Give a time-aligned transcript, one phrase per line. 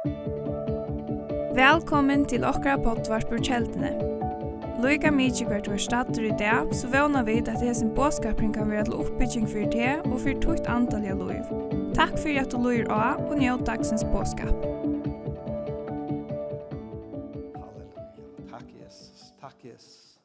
[0.00, 0.16] Velkommen
[2.24, 3.90] til okra pottvarpur kjeldene.
[4.80, 8.84] Loika mykje hvert var stater i dag, så vana vi at hesen båskapring kan være
[8.88, 11.44] til oppbygging for det og for tukt antall av loiv.
[11.98, 14.56] Takk for at du loir av og njød dagsens båskap.
[17.60, 18.08] Halleluja.
[18.56, 19.36] Takk Jesus.
[19.44, 20.16] Takk Jesus.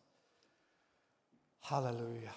[1.67, 2.31] Halleluja.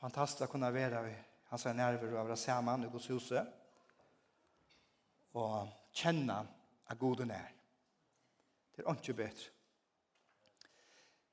[0.00, 1.12] Fantastisk å kunne være vi.
[1.52, 3.44] Han sier nærvaro av det saman i Guds huset.
[5.36, 6.42] Og kjenne
[6.90, 7.50] at god er.
[8.76, 9.50] Det er ikke bedre.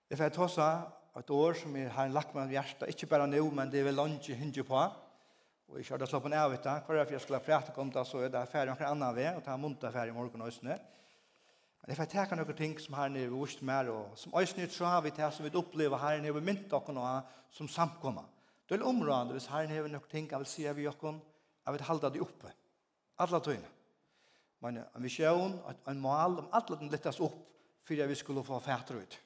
[0.10, 3.28] Jeg får ta seg et år som jeg har lagt meg av hjertet, ikke bare
[3.28, 4.82] nå, men det er vel ikke hindre på.
[5.72, 8.30] Og jeg kjørte slå av etter, Hver dag jeg skulle prate om det, så er
[8.30, 10.78] det ferdig noen annen ved, og ta munter ferdig i morgen og østene.
[11.82, 14.60] Men jeg får ta noen ting som her nede vi vurst mer, og som også
[14.60, 17.06] nytt så har vi til, som vi opplever her nede vi mynt dere nå,
[17.56, 18.28] som samkommer.
[18.68, 21.20] Det er området hvis her nede vi noen ting, jeg vil si av dere,
[21.66, 22.52] jeg vil halda det oppe.
[23.24, 23.81] Alle tøyene
[24.62, 27.48] men en vision, en mål, om allt den lettes opp
[27.84, 29.20] for att vi skulle få fætter ut.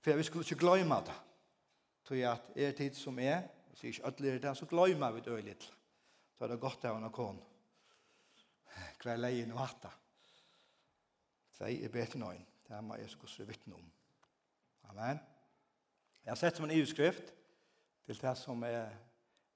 [0.00, 1.16] For att vi skulle ikke glemme det.
[2.04, 5.44] Tror at er tid som er, og sier ikke inte det, så glemmer vi det
[5.44, 5.66] litt.
[6.38, 7.42] Så er det gott att hon kon.
[8.98, 9.90] Kvar lejen och hatta.
[11.58, 12.46] Tvei er bete nøyen.
[12.64, 13.92] Det er meg Jesus vi vittne om.
[14.88, 15.20] Amen.
[16.24, 17.32] Jeg har sett som en EU-skrift
[18.06, 18.96] til det som jeg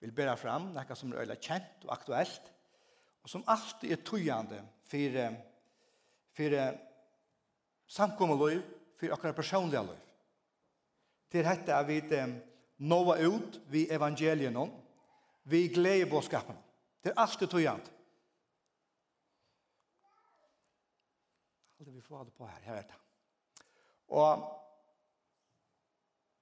[0.00, 2.50] vil bære fram, noe som er øyla kjent og aktuelt,
[3.24, 5.20] og som alltid er tøyande for,
[6.36, 6.56] for
[7.88, 8.64] samkommet liv,
[9.00, 10.02] for akkurat personlige liv.
[11.32, 12.00] Det er dette at vi
[12.84, 14.70] nåa ut vi evangelien om,
[15.44, 16.56] vi gleder bådskapen.
[17.02, 17.90] Det er alltid tøyande.
[21.80, 23.00] Alt vi får det på her, jeg vet det.
[24.08, 24.44] Og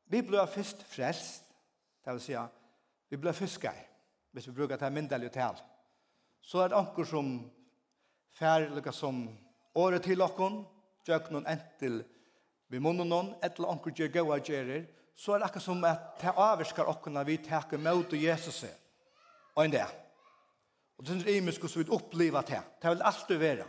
[0.05, 1.45] vi ble først frelst,
[2.05, 2.37] det vil si,
[3.09, 3.87] vi ble fiskere,
[4.33, 5.72] hvis vi bruker det myndelige til alt
[6.43, 7.35] så er det anker som
[8.39, 9.25] fær lukka som
[9.79, 10.63] året til okkon,
[11.07, 12.03] gjøk noen entil
[12.73, 16.33] vi munnen noen, etter anker gjør gøy gjerer, så er det akkur som at det
[16.41, 18.63] avvirskar okkon at vi teker møte Jesus
[19.53, 19.85] og en det.
[20.97, 22.61] Og det er imisk hvordan vi opplever det.
[22.81, 23.67] Det vil alltid være.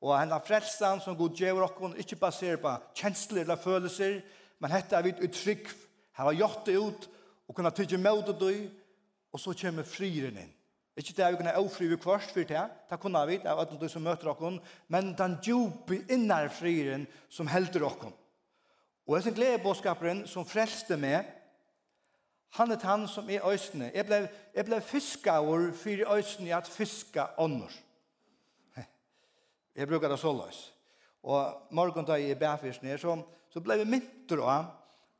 [0.00, 4.22] Og henne frelsen som god gjør okkon, ikke baserer på kjensler eller følelser,
[4.58, 5.68] men hette er vi utrygg,
[6.16, 7.08] her har gjort det ut,
[7.48, 8.56] og kunne tydje møte det,
[9.32, 10.52] og så kommer friren inn.
[10.96, 13.56] Ikke det er vi kunne ofri vi kvart for det, det kunne vi, det er
[13.56, 14.58] alle du som møter okken,
[14.92, 18.12] men den djupe innarfriren som helder okken.
[19.08, 21.24] Og jeg som glede bådskaperen som frelste meg,
[22.58, 23.88] han er han som er øysene.
[23.94, 24.18] Jeg ble,
[24.54, 27.72] jeg ble fiskaur for øysene i at fiska ånder.
[29.74, 30.74] Jeg bruker det så løs.
[31.22, 33.16] Og morgen da jeg er bæfyrsen ned, så,
[33.48, 34.66] så ble vi mynter av,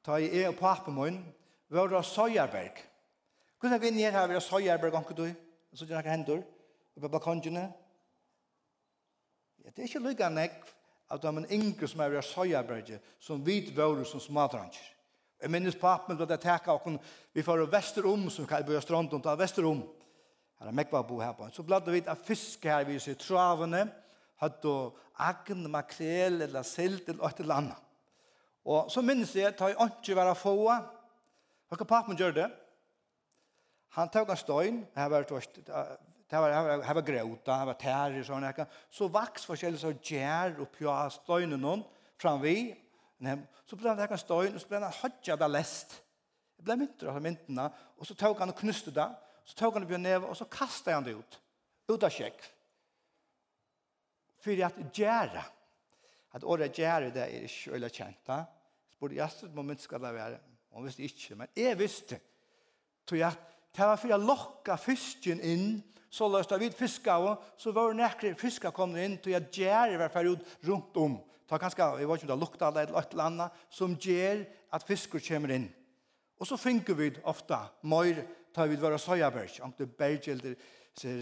[0.05, 1.22] da jeg er på appen min,
[1.71, 2.82] vi var av Søyerberg.
[3.56, 5.25] Hvordan er vi jeg her ved Søyerberg, anker du?
[5.25, 6.43] Ja og så gjør han hendur,
[6.97, 7.65] og på balkongene.
[9.65, 10.66] Ja, det er ikke lykka nekk
[11.12, 14.84] at de er yngre som er i Søyaberge, som vit våre som smadranger.
[15.43, 17.00] Jeg minnes papen da det teka okken,
[17.34, 19.82] vi får vesterom, som kan kallar bøy stranden, ta vesterom.
[20.61, 21.49] Her er mekva bo her på.
[21.50, 23.88] Så bladde vi av fisk her vi ser travene,
[24.38, 27.88] hatt og agn, makrel, eller silt, eller et eller annet.
[28.65, 32.50] Og så minnes jeg, ta i åndsje være få, hva kan papen gjøre det,
[33.95, 35.19] Han tog en stein, här var
[36.29, 38.67] det var här var gråta, här var tär och såna här.
[38.91, 41.83] Så vax forskjellig så gär och pja steinen någon
[42.17, 42.77] fram vi.
[43.65, 46.03] Så blev det en stein och så blev han hodja där läst.
[46.57, 49.11] Det blev mynter av myntna och så tog han och knuste det.
[49.45, 51.41] Så tog han det på och så kastade han det ut.
[51.89, 52.43] Uta check.
[54.39, 55.45] För att gära.
[56.31, 58.27] Att ordet gära det är inte öliga känt.
[58.27, 60.37] Så borde jag ett moment ska det vara.
[60.71, 62.19] Om visst inte, men jag visste.
[63.05, 63.33] Tog jag
[63.72, 65.69] det var for å lokka fisken inn,
[66.12, 69.49] så løst av vid fiska, og så var det nekker fiska kom inn, til jeg
[69.62, 71.15] gjør i hvert fall ut rundt om.
[71.49, 74.43] Ta kanskje, jeg vet ikke om det lukta eller et eller annet, som gjør
[74.77, 75.71] at fisker kommer inn.
[76.41, 78.21] Og så finner vi ofta, mer
[78.53, 80.56] tar vi våra sojaberg, om det berg eller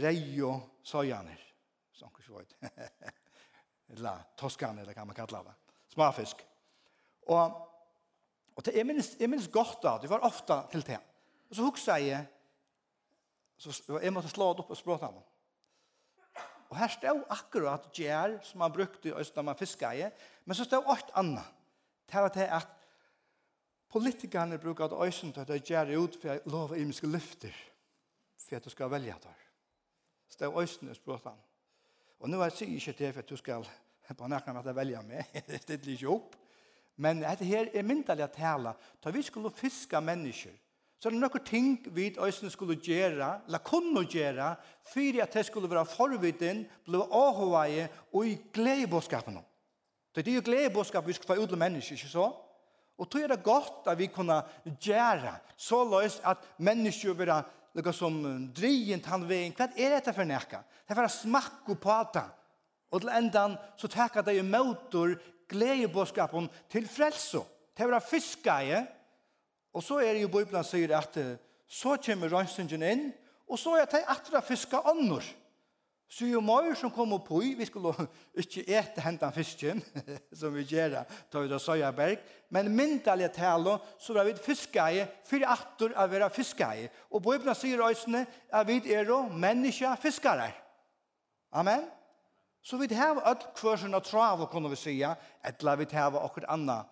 [0.03, 1.39] rei og sojaner.
[1.95, 2.57] Så anker var vidt.
[3.95, 5.55] eller toskaner, eller hva man kallar det.
[5.95, 6.43] Smafisk.
[7.31, 7.59] Og,
[8.57, 10.99] og det er minst, er minst godt da, det var ofta til det.
[11.51, 12.27] Og så hugsa jeg,
[13.61, 15.21] Så jeg måtte slå det opp og språta ham.
[16.71, 20.07] Og her stod akkurat gjer som man brukte i da man fiska i,
[20.47, 21.45] men så stod alt annet.
[22.09, 22.77] Til at det er at
[23.91, 27.55] politikerne bruker at att til at det gjer ut for jeg lover i mye lyfter
[28.39, 29.39] for at du skal velge der.
[30.29, 31.39] Så det er øysen i språta ham.
[32.21, 33.69] Og nå er jeg ikke til for at du skal
[34.17, 35.25] på nærkene at jeg velger meg.
[35.47, 36.37] det er litt ikke opp.
[36.97, 38.75] Men dette her er myndelig å tale.
[39.05, 40.53] Da vi skulle fiske mennesker,
[41.01, 44.51] så er det noen ting vi øyne skulle gjøre, eller kunne gjøre,
[44.93, 49.39] for at det skulle være forviden, ble avhøye og i gledebåskapen.
[50.15, 52.27] Det er jo gledebåskap vi skal få ut av mennesker, ikke så?
[53.01, 54.43] Og tror er det godt at vi kunne
[54.77, 57.41] gjøre så løs at mennesker vil være
[57.79, 58.21] noe som
[58.53, 59.55] drient han veien.
[59.57, 60.61] Hva er dette for nekka?
[60.85, 62.27] Det er for å smakke på det.
[62.91, 65.17] Og til endan så takker det jo møter
[65.49, 67.41] gledebåskapen til frelse.
[67.73, 68.81] Det er for å fiske i,
[69.75, 71.19] Og så er det jo Bibelen sier at
[71.71, 73.05] så kommer rønsingen inn,
[73.51, 75.25] og så er det atra fiska annor.
[76.11, 77.93] Så jo mer som kommer på, vi skulle
[78.43, 79.79] ikke ete hentan fisken,
[80.41, 82.19] som vi gjør da vi da Søyaberg,
[82.51, 86.91] men myndelig tale, så er vi fiskeie, for atter å være fiskeie.
[87.15, 90.51] Og Bibelen sier øsene, at vi er jo menneske fiskere.
[91.55, 91.87] Amen.
[92.63, 95.15] Så vi har et kvørsen av trav, kunne vi sige,
[95.47, 96.83] eller vi har akkurat anna,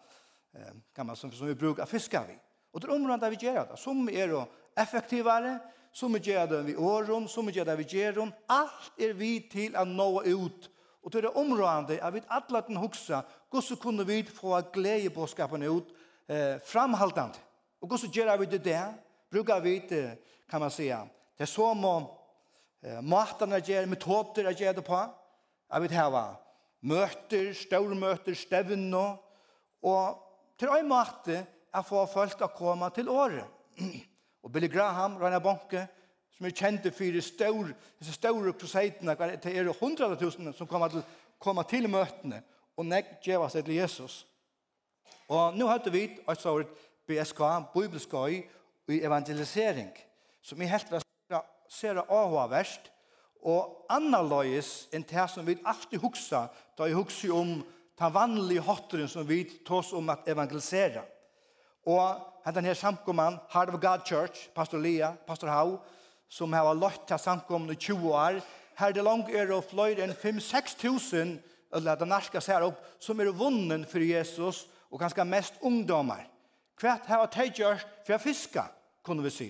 [0.94, 2.38] kan man som, som vi brukar fiskar vi.
[2.72, 3.78] Og det er området vi gjør det.
[3.78, 4.34] Som er
[4.78, 5.58] effektivare,
[5.92, 8.32] som vi gjør det vi åren, som vi gjør det vi gjør om.
[8.48, 10.68] Alt er vi til å nå ut.
[11.02, 15.26] Og det er området at vi alle den huksa, hvordan kunne vi få glede på
[15.26, 15.94] skapen ut
[16.28, 17.40] eh, framhaltande.
[17.80, 18.92] Og hvordan gjør vi det der?
[19.30, 20.18] Brukar vi det,
[20.50, 21.06] kan man säga.
[21.36, 22.06] Det er som om
[22.82, 25.00] eh, maten er gjør, metoder er gjør det på.
[25.72, 26.36] Jeg vet her var
[26.80, 29.16] møter, størmøter, stevner,
[29.82, 30.18] og
[30.58, 31.42] til en måte
[31.74, 33.46] å få folk å komme til året.
[34.44, 35.86] Og Billy Graham, Rana Bonke,
[36.36, 40.92] som er kjent for de store, disse store kruseitene, det er hundrede tusen som kommer
[40.92, 41.02] til,
[41.42, 42.42] kommer til møtene,
[42.78, 44.22] og nek gjeva seg til Jesus.
[45.28, 46.70] Og nå har vi et sånt
[47.08, 47.42] BSK,
[47.74, 48.38] bibelskøy,
[48.88, 49.90] i evangelisering,
[50.40, 51.02] som er helt var
[51.68, 52.88] ser av verst,
[53.44, 57.58] og annerledes enn det som vi alltid husker, da vi husker om
[57.98, 61.04] den vanlige hotteren som vi tås om at evangelisere.
[61.88, 65.78] Og hentan her samkomman, Heart of God Church, Pastor Lea, Pastor Hau,
[66.28, 68.40] som har lagt til samkomman i 20 år,
[68.78, 71.38] her det langt er og fløyre enn 5-6 tusen,
[71.74, 76.26] eller det norske ser opp, som er vunnen for Jesus, og ganske mest ungdomar.
[76.80, 78.62] Hva har de gjort for å fiske,
[79.04, 79.48] kunne vi si.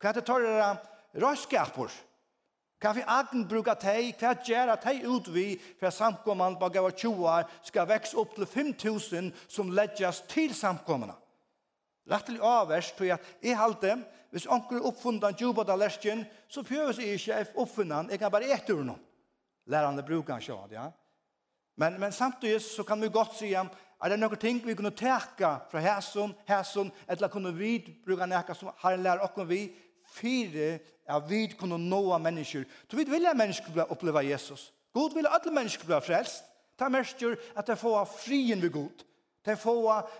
[0.00, 0.68] Hva er det tar dere
[1.24, 1.96] røyskaper?
[2.80, 4.12] Hva vi agen bruker de?
[4.20, 5.48] Hva gjør at de vi
[5.80, 10.22] for at samkommene på gav 20 år skal vekse opp til 5 tusen som ledges
[10.28, 11.16] til samkommene?
[12.06, 13.96] Lattelig avverst, tog at i halte,
[14.30, 18.32] hvis onker er oppfunnet en jobb av lesken, så prøves jeg ikke oppfundan, jeg kan
[18.32, 19.02] bare etter ur noen.
[19.70, 20.88] Lærerne bruker han sjad, ja.
[21.80, 24.94] Men, men samtidig så kan vi godt si at er det noen ting vi kunne
[24.96, 29.62] teka fra hæsson, hæsson, eller kunne vi bruka noe som har en lærer okken vi,
[30.10, 30.78] fire
[31.10, 32.64] at vi kunne nåa mennesker.
[32.88, 34.72] Så vi vil at mennesker oppleva Jesus.
[34.94, 36.44] God vil at alle mennesker blir frelst.
[36.78, 37.22] Ta mest
[37.56, 39.04] at de får frien ved god.
[39.44, 39.74] Det er få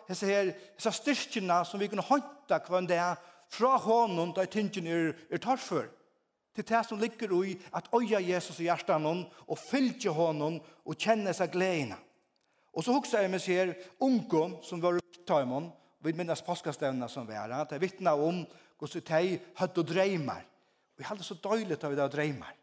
[0.08, 3.18] hese her, hese styrkjene som vi kunne håndta hver det er
[3.50, 5.88] fra hånden da tingene er, er tar for.
[6.54, 10.96] Til det som ligger i at øya Jesus i hjertet noen og fylgje hånden og
[10.98, 11.98] kjenne seg gledene.
[12.74, 16.42] Og så hukser jeg med seg her ungdom som var i Tøymon, og vi minnes
[16.42, 18.46] påskastevnene som vi er, Det er vittna om
[18.78, 20.42] hvordan de hadde dreimer.
[20.96, 22.54] Og jeg hadde så døylig av det dreimer.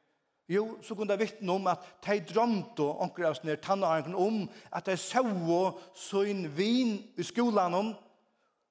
[0.47, 4.87] Jo, så kunne jeg vittne om at de drømte onker av ned tannaren om at
[4.87, 5.61] de så
[5.93, 7.95] sin vin i skolen om.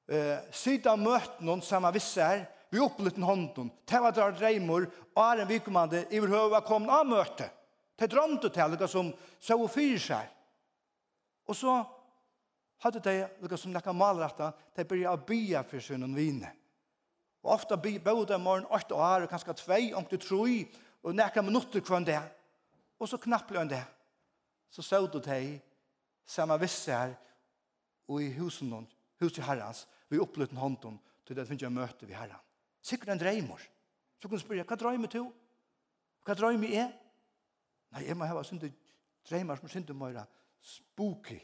[0.08, 4.86] Eh, sida møten om samme visse her vi opplitten hånden til at det var dreimor
[4.86, 7.48] og er en vikommande i hver kom av møte
[7.98, 10.32] de drømte til det som så og fyrer seg
[11.46, 11.74] og så
[12.84, 13.16] hadde de
[13.50, 16.42] det som nekka malrette de begynte å bya for sin vin
[17.42, 17.98] og ofte bøy
[18.38, 20.46] morgen 8 år og kanskje 2 om du tror
[21.06, 22.18] og nekka minutter kvann det,
[22.98, 23.84] og så knapple han det.
[24.70, 25.60] Så såg du deg,
[26.60, 27.14] visse her,
[28.10, 28.88] og i husen hon,
[29.22, 32.42] huset herrens, vi oppluten hånden, til det finnes jeg møte vi herren.
[32.82, 33.62] Sikkert en dreimor.
[34.18, 35.22] Så kunne spørre, hva drømmer du?
[36.26, 36.90] Hva drømmer jeg?
[37.94, 38.70] Nei, jeg må hava synder
[39.26, 40.24] dreimar som synder møyra
[40.62, 41.38] spooky.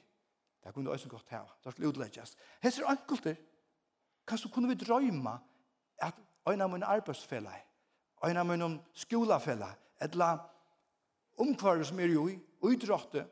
[0.62, 1.50] Det kunne du også godt hava.
[1.62, 2.38] Det skulle utleggjast.
[2.62, 3.38] Hesser ankelter,
[4.26, 5.36] så kunne vi drøyma
[6.02, 7.71] at øyne av mine arbeidsfellag
[8.30, 10.34] en av mine skolafella, etla
[11.42, 13.24] omkvarer som er jo i, utrådte,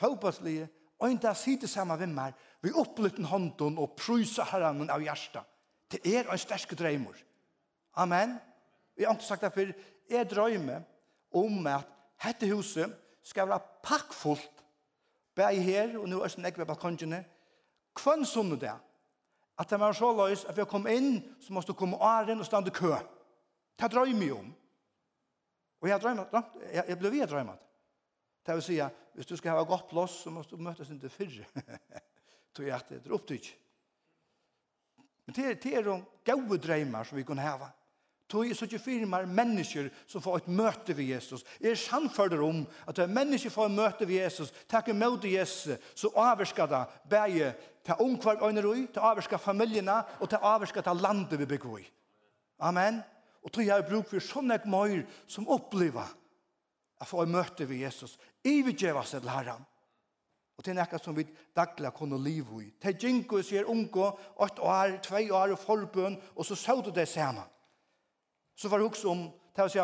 [0.00, 0.68] fotballslige,
[1.00, 5.42] og en der sitter sammen med meg, vi opplytter hånden og pryser herren av hjertet.
[5.90, 7.16] Det er en sterske drømmer.
[8.00, 8.38] Amen.
[8.96, 9.72] Vi har ikke sagt det før.
[10.10, 10.82] Jeg drømmer
[11.34, 11.88] om at
[12.24, 12.92] dette huset
[13.24, 14.64] skal være pakkfullt,
[15.36, 17.24] bare her, og nå er det ikke ved balkongene,
[17.98, 18.80] hvem sånn det er,
[19.58, 22.46] at det var så løs at vi kom inn, så måtte vi komme åren og
[22.46, 22.94] stande kø.
[23.80, 24.54] Det drømmer jeg om.
[25.80, 27.64] Og jeg drømmer, jeg, jeg ble vi drømmet.
[28.46, 31.12] Det vil si, at hvis du skal ha godt plass, så må du møtes ikke
[31.12, 31.46] fyrre.
[32.54, 33.48] Så jeg at det er opptryk.
[35.26, 37.70] Men det, er, det er de gode drømmer som vi kan hava.
[38.28, 41.44] Tog så ikke firmer mennesker som får et møte ved Jesus.
[41.60, 45.76] Jeg er sannfører om at når mennesker får et møte ved Jesus, takker møte Jesus,
[45.94, 47.52] så avvirsker det bare
[47.84, 51.90] til omkvar øyne og til avvirsker familiene, og til avvirsker til landet vi bygger i.
[52.58, 53.02] Amen
[53.44, 56.08] og tog jeg bruk for sånne møyr som opplever
[57.00, 58.16] at få møte ved Jesus.
[58.44, 59.64] Ivedgjeva seg til Herren.
[60.54, 62.68] Og det er nekka som vi dagla kunne liv i.
[62.80, 64.12] Til Jinko sier unko,
[64.44, 67.42] åtte år, 2 år og forbøn, og så så du det samme.
[68.54, 69.24] Så var det også om,
[69.54, 69.82] til å si,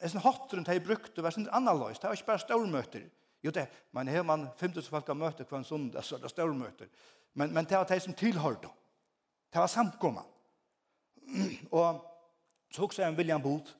[0.00, 3.08] en sånn hotrund har jeg brukte, det var sånn annerledes, det var ikke bare stormøter.
[3.42, 6.30] Jo, det, men her man 50 folk har møter hver en søndag, så er det
[6.30, 6.88] stormøter.
[7.34, 8.70] Men, men det var det som tilhørte.
[9.50, 10.24] Det var samkommet.
[11.70, 12.09] og
[12.70, 13.72] Så hugsa jeg om William Booth.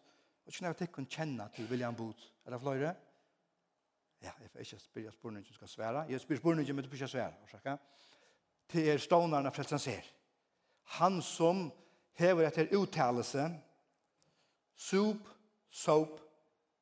[0.45, 2.23] Og ikke når jeg tenker kjenner til William Booth.
[2.45, 2.95] Er det flere?
[4.23, 6.07] Ja, jeg får ikke spørre spørningen som skal svære.
[6.09, 7.33] Jeg spør spørningen, men du får ikke svære.
[7.43, 7.77] Orsaka.
[8.69, 10.11] Til er stånerne frelsen ser.
[11.01, 11.71] Han som
[12.19, 13.47] hever etter uttalelse,
[14.77, 15.29] soup,
[15.71, 16.21] soap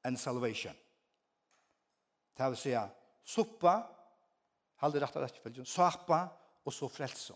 [0.05, 0.75] and salvation.
[2.39, 2.75] Det vil si,
[3.25, 3.83] suppa,
[4.81, 6.21] halde rett og rett og sapa,
[6.65, 7.35] og så frelse.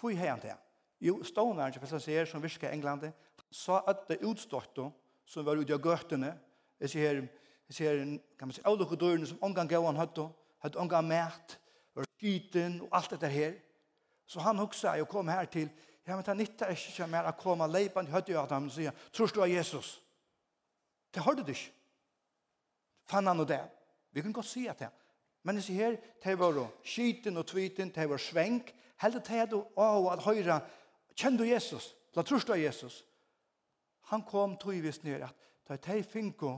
[0.00, 0.56] Hvor er han det?
[1.00, 3.12] Jo, stånaren er ikke ser som virker i England,
[3.56, 4.78] så at det utstått
[5.26, 6.34] som var ute av gøttene,
[6.80, 7.22] jeg ser her,
[7.68, 10.26] jeg ser her, kan man si, alle dørene som omgang gav han høtte,
[10.62, 11.56] hadde omgang mæt,
[11.96, 13.56] var skyten og alt dette her.
[14.26, 15.70] Så han huksa og kom her til,
[16.06, 19.32] ja, men det nytter ikke mer å komme leipende høtte av ham og sier, tror
[19.32, 19.96] du av Jesus?
[21.14, 21.72] Det hørte du ikke.
[23.06, 23.62] Fann han og det.
[24.12, 24.92] Vi kan godt si at det.
[25.46, 29.86] Men jeg ser her, det var skyten og tviten, det var svenk, hele du, å,
[30.10, 30.60] at høyre,
[31.14, 31.94] kjenner du Jesus?
[32.16, 33.05] La tror du av Jesus?
[34.10, 36.52] han kom tøyvis ned at da de finko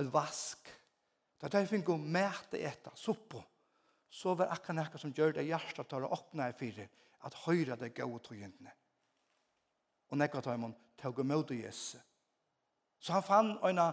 [0.00, 0.70] et vask,
[1.40, 3.42] da de finko mæte etter, suppo,
[4.10, 6.88] så var akkurat nekka som gjør det hjertet tar å åpne i fire,
[7.26, 8.72] at høyre det gode tøyentene.
[10.10, 11.98] Og nekka tar man tog imot i Jesu.
[12.98, 13.86] Så han fann øyne,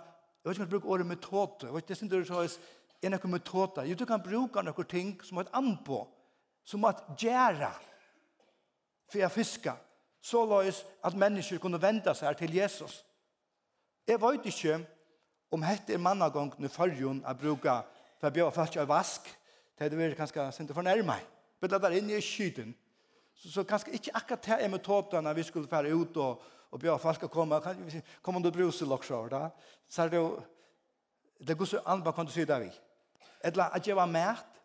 [0.44, 2.58] jeg vet ikke om jeg bruker ordet metode, jeg vet ikke om det er
[3.04, 6.00] en ekkur metode, jeg tror han bruker noen ting som er et anpå,
[6.64, 7.74] som er et gjæra,
[9.12, 9.82] for jeg fisker,
[10.24, 13.02] så løs at mennesker kunne vende seg til Jesus.
[14.08, 14.78] Jeg vet ikke
[15.52, 17.84] om dette er mannagången i førjen jeg bruker
[18.20, 19.28] for å bjøre først av vask,
[19.78, 21.28] til det vil kanskje sende for nærme meg.
[21.62, 22.74] det er inne i skyden.
[23.36, 26.80] Så, så kanskje ikke akkurat det er med tåpene vi skulle fara ut og, og
[26.80, 27.60] bjøre folk å komme.
[27.62, 27.84] Kan,
[28.22, 29.28] kom om du bruser så.
[29.28, 29.50] da.
[29.90, 30.40] Så er det jo,
[31.40, 32.72] det går så an, hva kan du si det vi?
[33.44, 34.62] Eller at jeg var mært,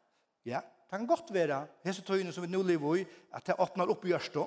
[0.47, 3.91] ja, det kan godt være, hese tøyene som vi nå lever i, at det åpner
[3.91, 4.47] opp i gjørstå,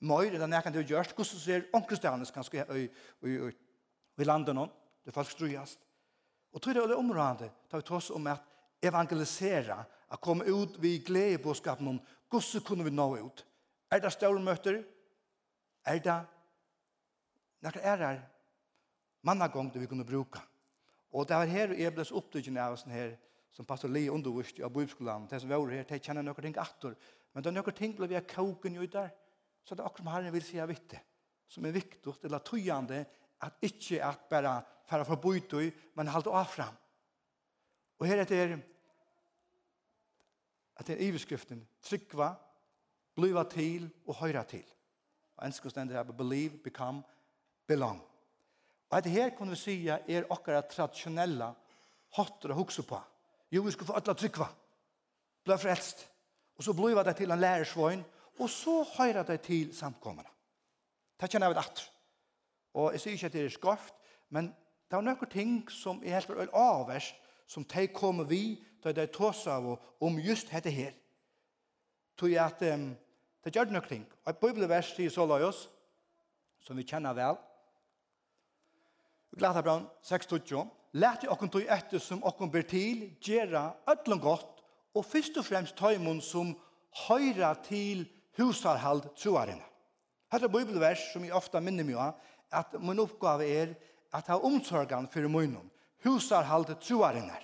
[0.00, 2.86] mer enn jeg kan du gjørst, hvordan ser omkristianes kanskje i,
[3.26, 3.50] i, i,
[4.20, 4.66] i landet nå,
[5.04, 5.80] det folk strujast.
[6.52, 8.46] Og tror det er området, tar vi til om at
[8.82, 13.44] evangelisera, at komme ut vid gledebåskapen om hvordan kunne vi nå ut.
[13.90, 14.82] Er det større møter?
[15.86, 16.18] Er det
[17.60, 18.20] når det er her
[19.22, 20.40] mannagong det vi kunne bruke.
[21.12, 23.16] Og det var her jeg ble opptrykken av oss her,
[23.52, 26.94] som pastor Lee undervist av bibelskolen, det som var her, det kjenner noen ting atter.
[27.34, 29.10] Men det er noen ting ble vi koken jo der
[29.64, 31.00] så det er akkurat Herren vil si jeg vet det,
[31.50, 33.04] som er viktig, eller tøyende,
[33.40, 36.76] at ikke at bare fara fra bøytøy, men halte av fram.
[38.00, 38.56] Og her etter
[40.80, 42.32] at det er iverskriften, trykva,
[43.16, 44.64] bliva til og høyra til.
[45.36, 47.02] Og en skal stende her, believe, become,
[47.68, 48.00] belong.
[48.90, 51.52] Og at her kunne vi si er okkara traditionella
[52.16, 52.98] hotter å hukse på.
[53.52, 54.48] Jo, vi skal få ødla trykva,
[55.44, 56.06] bliva frelst,
[56.56, 58.02] og så bliva det til en lærersvøgn,
[58.40, 60.28] og så høyrer de til samkommene.
[61.20, 61.82] Det kjenner jeg vel at.
[62.74, 63.94] Og jeg sier ikke at det er skoft,
[64.30, 64.48] men
[64.90, 67.12] det er noen ting som er helt vel avvers,
[67.46, 69.66] som de kommer vi, da de tås av
[70.00, 70.94] om just dette her.
[72.16, 72.90] Tog jeg at um,
[73.44, 74.06] det gjør noen ting.
[74.24, 75.66] Og et bibelvers sier så la oss,
[76.64, 77.38] som vi kjenner vel.
[79.36, 80.64] Glata brann 6.20.
[81.00, 85.46] Lært i okken tog etter som okken ber til, gjøre ødlom godt, og først og
[85.46, 86.54] fremst tøymon som
[87.06, 88.08] høyra til
[88.40, 89.64] husarhald troarene.
[90.32, 92.18] Her bibelvers som jeg ofte minner meg av,
[92.50, 93.74] at min oppgave er
[94.14, 95.70] at ha omsorgen for munnen.
[96.04, 97.36] Husarhald troarene.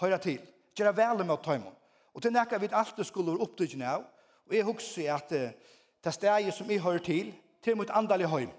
[0.00, 0.42] Høyra til.
[0.76, 1.76] Gera vel med å ta imot.
[2.16, 4.04] Og til nekka vi alltid skulle være opptrykkende av,
[4.46, 7.32] og jeg husker at det stedet som jeg hører til,
[7.64, 8.52] til mot andalig høym.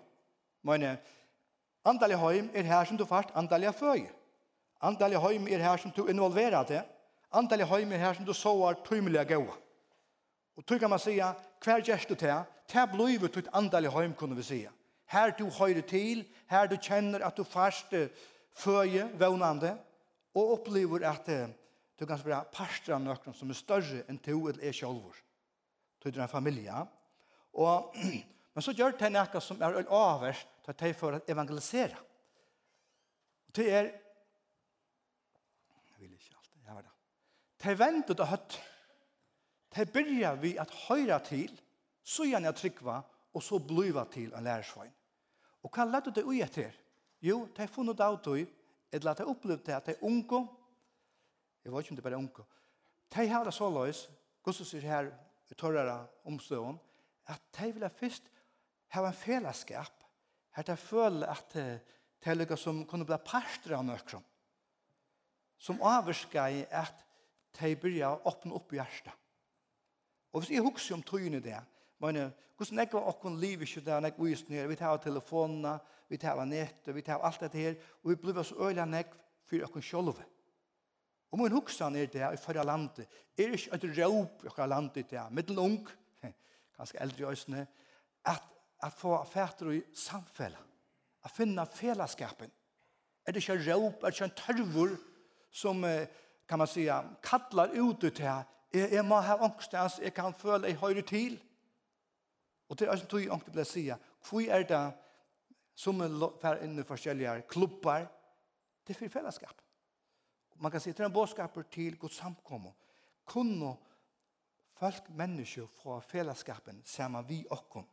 [0.63, 0.97] Men
[1.85, 4.05] andalig høym er her som du fart andalig føy.
[4.81, 6.83] Andalig høym er her som du involverer det.
[7.33, 9.55] Andalig høym er her som du sover tøymelige gode.
[10.57, 11.33] Og tog kan man säga,
[11.63, 12.33] hver gjerst du til,
[12.67, 14.71] til blivet ditt andalig heim, kunne vi säga.
[15.05, 17.93] Her du høyre til, her du kjenner at du fast
[18.57, 19.77] føje, vevnande,
[20.35, 21.29] og opplever at
[21.99, 25.15] du kan være parster av nøkron som er større enn to eller er sjolvor.
[26.01, 26.73] Tog du er en familie.
[27.57, 27.95] Og,
[28.53, 32.03] men så gjør det noe som er avvers til at de får evangelisere.
[33.55, 33.89] Det er,
[35.89, 36.93] jeg vil ikke alt, jeg var det.
[37.63, 38.59] De ventet og høtt,
[39.77, 41.51] Her byrjar vi at høyra til,
[42.01, 43.01] så gjerne jeg trykva,
[43.37, 44.93] og så bliva til en lærersvein.
[45.61, 46.73] Og hva lette det ui etter?
[47.21, 48.47] Jo, de har funnet av det,
[48.91, 50.39] eller at de opplevde det at de unge,
[51.61, 52.45] jeg vet ikke om det er bare unge,
[53.13, 54.07] de har det så løs,
[54.43, 55.11] Gustav sier her,
[55.51, 56.79] i tørrere omstående,
[57.27, 58.31] at de vil først
[58.95, 60.03] ha en fellesskap,
[60.55, 64.25] at de føler at de er lykke som kunne bli parster av nøkron,
[65.59, 67.05] som avvarsker i at
[67.59, 69.13] de begynner å åpne opp hjertet.
[70.33, 71.57] Og hvis jeg husker om tøyene det,
[71.99, 72.19] men
[72.57, 75.77] hvordan jeg var okken liv ikke der, jeg viste ned, vi tar telefonene,
[76.09, 79.07] vi tar nettet, vi tar alt dette her, og vi blir så øyelig enn jeg
[79.47, 80.25] for okken sjølve.
[81.31, 83.07] Og min huksan er det i forrige landet,
[83.37, 85.89] er ikke et råp i forrige landet det, middel ung,
[86.77, 87.67] ganske eldre i øsene,
[88.25, 88.43] at,
[88.83, 90.63] at få fætter i samfellet,
[91.25, 92.51] at finne fellesskapen.
[93.25, 94.97] Er det ikke råp, er det ikke en tørvor
[95.51, 95.83] som,
[96.47, 98.43] kan man säga, kallar ut det här
[98.73, 101.37] Jeg, jeg må ha ångstens, jeg kan føle jeg høyre til.
[102.69, 103.85] Og det er som tog jeg ångte ble si,
[104.27, 104.83] hvor er det
[105.77, 108.07] som er inne i forskjellige klubbar,
[108.87, 109.61] det er for fellesskap.
[110.57, 112.73] Man kan si, det er en bådskaper til god samkommer.
[113.25, 113.75] Kunne
[114.79, 117.85] folk, mennesker, få fellesskapen sammen vi åkken.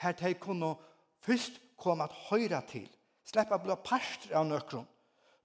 [0.00, 0.74] Her til kunne
[1.22, 2.88] først komme at høyre til,
[3.24, 4.88] slippe å bli parster av nøkron.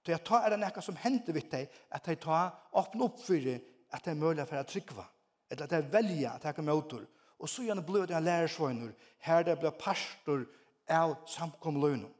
[0.02, 3.18] Så jeg tar er det noe som hender vidt deg, at jeg tar åpne opp
[3.22, 3.58] for det
[3.92, 5.04] at det er mulig for å trykke
[5.50, 7.04] eller at det er velja at det er møter,
[7.38, 8.92] og så gjerne blod av lærersvøyner,
[9.24, 10.44] her det blir pastor
[10.90, 12.10] av samkomløgner.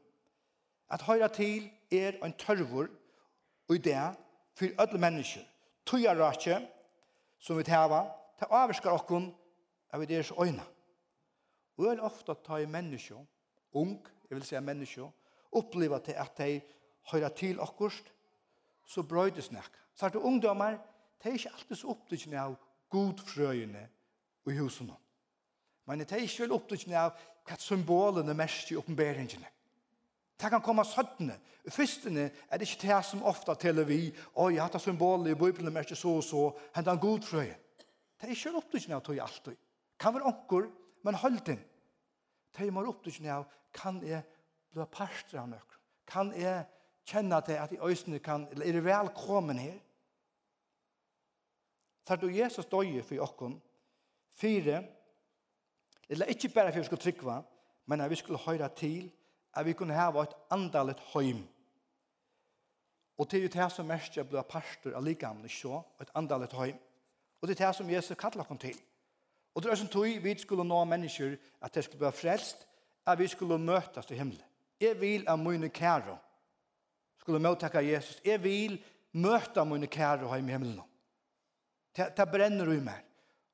[0.89, 2.89] At høyre til er en tørvor
[3.69, 3.97] og idé
[4.57, 5.43] for alle mennesker.
[5.85, 6.57] Tøya rake,
[7.39, 8.05] som vi tæva,
[8.39, 9.29] ta avskar okken
[9.93, 10.63] av deres øyne.
[11.77, 13.19] Og det er ofte at ta i mennesker,
[13.73, 13.99] ung,
[14.29, 15.11] jeg vil si mennesker,
[15.51, 16.61] oppleva til at de
[17.11, 18.09] høyre til okkurst,
[18.85, 19.69] så brøydes nek.
[19.95, 20.77] Så er det ungdommer,
[21.19, 22.55] det er ikke alltid så opptrykkende av
[22.89, 23.85] godfrøyene
[24.47, 24.95] i husene.
[25.87, 29.47] Men det er ikke vel opptrykkende av hva symbolene mest i oppenberingene.
[30.39, 31.35] Det kan komme søttene.
[31.67, 34.07] I fyrstene er det ikke det som ofte teller vi,
[34.39, 37.57] og jeg har hatt symbolet i Bibelen mest så og så, hentan en godfrøye.
[38.19, 39.57] Det er ikke vel opptrykkende av tog alltid.
[39.99, 40.69] Kan være onker,
[41.03, 41.59] men hold den.
[42.55, 44.23] Det er mer opptrykkende av, kan jeg
[44.73, 45.81] bli parster av nøkker?
[46.09, 46.63] Kan jeg
[47.09, 49.77] kjenne til at i øsene kan, eller er det velkommen her?
[52.09, 53.59] tar du Jesus døye for okken,
[54.33, 54.81] fire,
[56.09, 57.41] eller ikke bare for vi skulle trykva,
[57.85, 59.11] men at vi skulle høyre til,
[59.53, 61.43] at vi kunne hava et andalet høym.
[63.17, 66.77] Og til det her som mest jeg ble pastor av likamene, så, et andalet høym.
[67.41, 68.77] Og det er det som Jesus kallar kom til.
[69.53, 72.65] Og det er som tog vi skulle nå mennesker at det skulle bli frelst,
[73.05, 74.45] at vi skulle møtes til himmelen.
[74.81, 76.17] Jeg vil at mine kære
[77.19, 78.21] skulle møttakke Jesus.
[78.25, 80.81] Jeg vil møte mine kære hjemme i himmelen.
[81.99, 83.03] Det, brenner i meg.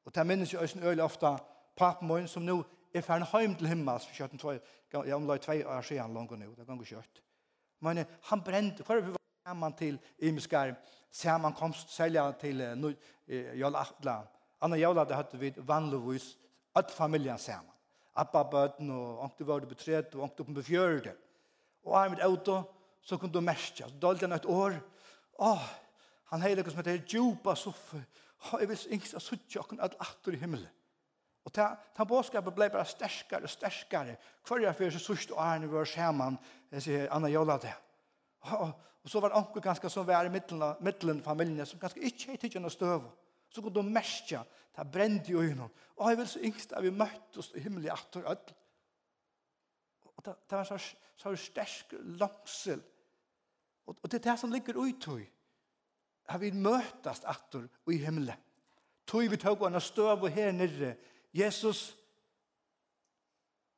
[0.05, 1.31] Og det minnes jeg også øyelig ofte
[1.77, 2.59] papen min som nå
[2.93, 4.59] er ferdig hjem til himmels for kjøtten tvøy.
[4.93, 7.21] Jeg omlai tvei år siden langt nå, det ganger kjøtt.
[7.81, 10.75] Men han brente, hva er vi var sammen til Imskar,
[11.57, 12.91] komst selja til uh,
[13.27, 14.19] Jøl Atla.
[14.61, 16.35] Anna Jøl hadde vi vanligvis
[16.75, 17.71] at familien sammen.
[18.15, 21.15] Abba bøten, og ångte var det betredt, og ångte opp på fjørde.
[21.83, 22.61] Og er mitt auto,
[23.01, 24.77] så kunne du merke, så dølte han et år,
[25.39, 25.65] åh,
[26.31, 28.05] han heilig som heter djupa soffer,
[28.53, 30.71] jeg vil ikke suttje okken at atter i himmelen.
[31.45, 34.15] Og ta, ta båskapet ble bare sterskere og sterskere.
[34.47, 36.39] Hver jeg fyrir så sørst og æren var skjermann,
[36.73, 37.73] jeg sier Anna Jola det.
[38.49, 38.71] Og,
[39.05, 42.41] og så var det ganske som var i middelen, middelen familien, som ganske ikke er
[42.41, 43.05] tidligere støv.
[43.49, 44.41] Så kunne de merke,
[44.75, 45.69] ta brent i øynene.
[45.95, 48.57] Og jeg vil så yngst at vi møtte oss i himmelen atter ødel.
[50.15, 50.79] Og det var så,
[51.15, 52.81] så stersk langsel.
[53.85, 55.29] Og, og det er det som ligger ut i
[56.25, 58.41] har vi møtast attor i himmelen.
[59.05, 60.95] Tog vi tog henne støv og her nere.
[61.33, 61.93] Jesus,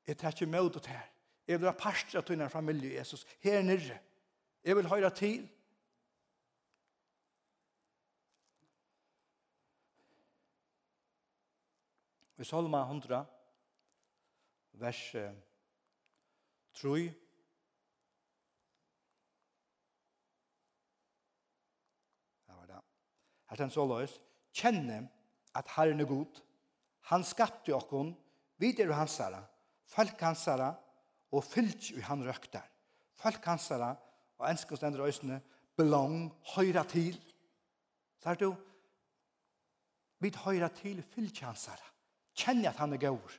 [0.08, 1.04] jeg tar ikke møt ut her.
[1.48, 4.00] Jeg vil ha parstra til denne familie, Jesus, her nere.
[4.64, 5.50] Jeg vil høyre til.
[12.38, 13.26] Vi Salma 100,
[14.74, 15.16] vers
[16.74, 17.14] 3,
[23.58, 24.14] at han så løs,
[24.54, 25.02] kjenne
[25.58, 26.42] at Herren er god.
[27.10, 28.14] Han skapte okkon,
[28.62, 29.42] videre hans herre,
[29.90, 30.74] folk hans herre,
[31.34, 32.64] og fyllt i han røkter.
[33.18, 33.96] Folk hans herre,
[34.38, 35.42] og enskens denne røysene,
[35.78, 37.18] belong, høyra til.
[38.22, 38.56] Så er det jo,
[40.20, 41.92] vid høyra til fyllt hansara.
[42.38, 43.36] Kjenne at han er gaur.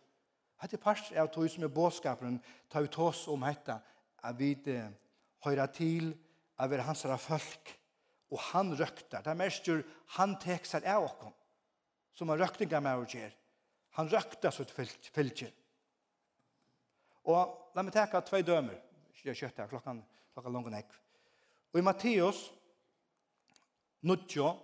[0.63, 3.79] Hette parst er tog som er båtskaperen, tar vi tås om hetta,
[4.27, 4.55] at vi
[5.45, 6.15] høyra til,
[6.59, 7.75] at vi er hansara folk
[8.31, 9.23] og han røkter.
[9.25, 9.69] Det er mest
[10.17, 11.33] han tek seg av oss,
[12.15, 13.33] som han røkter med og gjør.
[13.99, 14.75] Han røkter sitt
[15.15, 15.51] fylke.
[17.29, 18.79] Og la meg teka tvei dømer.
[19.25, 20.01] Jeg kjøtt her, klokken,
[20.33, 20.93] klokken langt nek.
[21.75, 22.47] Og i Matteus,
[24.07, 24.61] 90,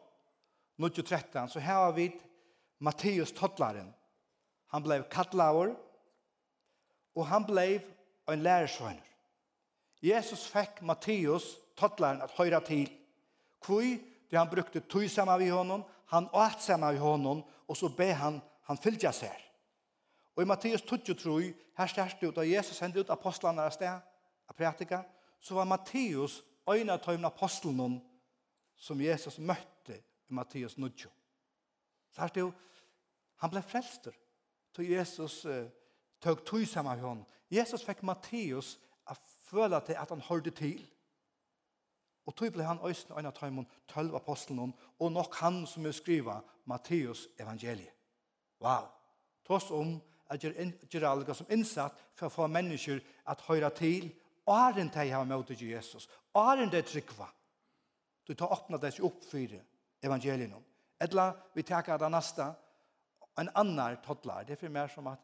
[0.81, 2.07] 90, 13, så her har vi
[2.79, 3.91] Matteus Tottlaren.
[4.73, 5.75] Han blei kattlaver,
[7.15, 7.83] og han blei
[8.31, 9.11] en lærersvøyner.
[10.05, 12.89] Jesus fikk Matteus Tottlaren at høyra til.
[13.65, 13.97] Kvui,
[14.31, 18.13] det han brukte tog sammen med honom, han åt sammen med honom, og så be
[18.13, 19.33] han, han fylgja seg.
[20.37, 24.03] Og i Matteus 23, her største ut av Jesus sendte ut apostlene av sted,
[24.49, 25.05] av prætika,
[25.41, 28.01] så var Matteus øyne av tøymen apostelen
[28.77, 30.91] som Jesus møtte i Matteus 9.
[32.13, 32.53] Så her stod,
[33.43, 34.15] han ble frelster,
[34.75, 35.69] til Jesus uh,
[36.23, 37.27] tog tøy sammen med honom.
[37.51, 38.75] Jesus fikk Matteus
[39.07, 39.15] å
[39.47, 40.81] føle til at han hørte til.
[42.27, 45.93] Og tog ble han øyne øyne av tøymon, tølv apostelen, og nok han som er
[45.93, 47.93] skriva Matteus evangeliet.
[48.61, 48.87] Wow!
[49.45, 54.09] Tås om at gjør alga som innsatt for å få mennesker at høyre til,
[54.47, 57.29] og er en teg av møte til Jesus, og er en det trykva.
[58.25, 59.59] Du tar åpna deg opp for
[60.05, 60.73] evangeliet.
[61.01, 62.47] Etla, vi takker det neste,
[63.37, 64.45] en annan toddlar.
[64.45, 65.21] Det er for mer som at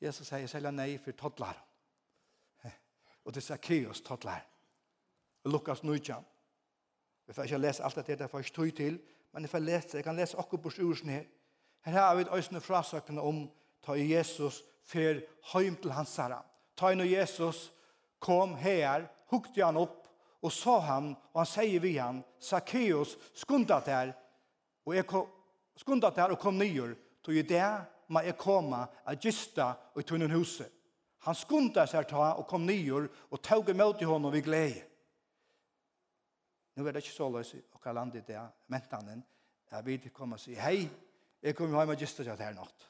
[0.00, 1.56] Jesus sier selv nei for toddlar.
[3.24, 4.44] Og det er Zacchaeus toddlar.
[5.46, 6.22] Lukas 19.
[7.26, 8.98] Vi får ikke lese alt dette, det får ikke tog til,
[9.32, 11.24] men jeg, får lese, jeg kan lese akkurat bort ursen her.
[11.84, 13.46] Her har vi et øyne frasøkene om
[13.84, 15.20] ta Jesus fer
[15.52, 16.40] heim til hans herre.
[16.76, 17.70] Ta inn Jesus
[18.22, 20.06] kom her, hukte han opp,
[20.42, 24.12] og sa han, og han sier vi han, Zacchaeus, skunda der,
[24.86, 25.26] og jeg kom,
[25.76, 27.66] skunda der og kom nyer, tog i det,
[28.08, 30.70] ma jeg koma, a gista, og i tunnen huset.
[31.26, 34.84] Han skunda seg ta og kom nyer, og tog imot i honom vi glede.
[36.76, 39.22] Nå er det ikke så løs i hva landet det, mentanen,
[39.72, 40.84] at vi kommer og sier, hei,
[41.42, 42.86] jeg kommer hjem og gister til her natt.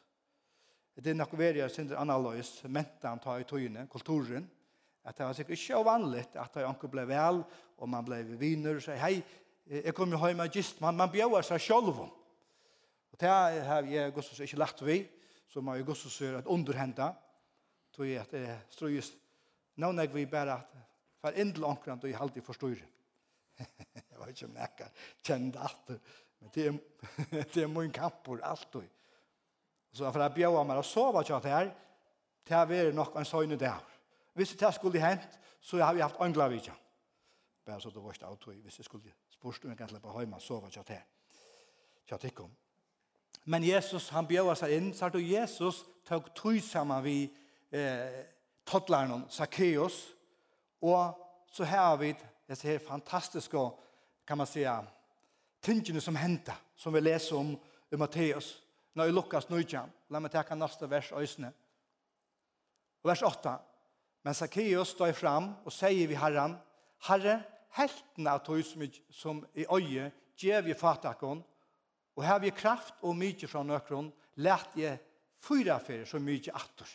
[0.97, 4.47] Det er nok veri jeg synder analøs, mentan tar i tøyene, kulturen,
[5.07, 7.43] at det var sikkert ikke vanligt at det anker ble vel,
[7.77, 9.21] og man ble viner og sier, hei,
[9.67, 12.03] jeg kommer hjem og gister, man, man bjør seg selv.
[12.03, 14.99] Og det har jeg Gustavs ikke lagt vi,
[15.53, 17.13] så må jeg Gustavs seg et underhenda,
[17.95, 19.15] tog jeg at det strøyes,
[19.79, 20.77] nå når vi bare at
[21.23, 22.83] for endel ankrande og i halvdig.
[24.11, 25.99] Jeg vet ikke om jeg kan kjenne det alltid.
[26.41, 26.79] Men det er,
[27.55, 28.89] det er min kampor alltid.
[29.93, 31.71] Så for jeg bjør meg å sove til det her,
[32.45, 33.85] til jeg være nok en søgne der.
[34.37, 36.75] Hvis det skulle hent, så har vi haft angler vidtja.
[37.65, 40.37] Bare så det var ikke autoi, hvis jeg skulle spørst om jeg kan slippe hjemme
[40.37, 41.07] og sove til det her.
[42.09, 42.51] Til det kom.
[43.45, 47.17] Men Jesus, han bjør seg inn, så Jesus tok tog sammen vi
[47.71, 48.25] eh,
[48.67, 50.15] toddleren Zacchaeus,
[50.83, 51.15] og
[51.53, 52.13] så har vi
[52.47, 53.81] det fantastisk og
[54.27, 54.87] kan man säga,
[55.61, 57.59] tingene som hända, som vi läser om
[57.91, 61.53] i Matteus, när i Lukas 9, låt mig ta nästa vers ösne.
[63.03, 63.59] Vers 8.
[64.23, 66.57] Men Zacchaeus står fram och säger vi Herren,
[66.99, 71.43] Herre, helten av tog som, som i öje ger vi fatakon,
[72.15, 74.99] och här vi kraft och mycket från nøkron, let jeg
[75.41, 76.89] fyra färger så mycket attor.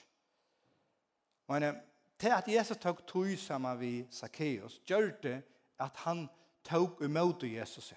[1.48, 1.82] Men
[2.22, 5.42] til at Jesus tok tog sammen vi Zacchaeus, gjør det
[5.80, 6.28] at han
[6.64, 7.94] tok imot Jesus.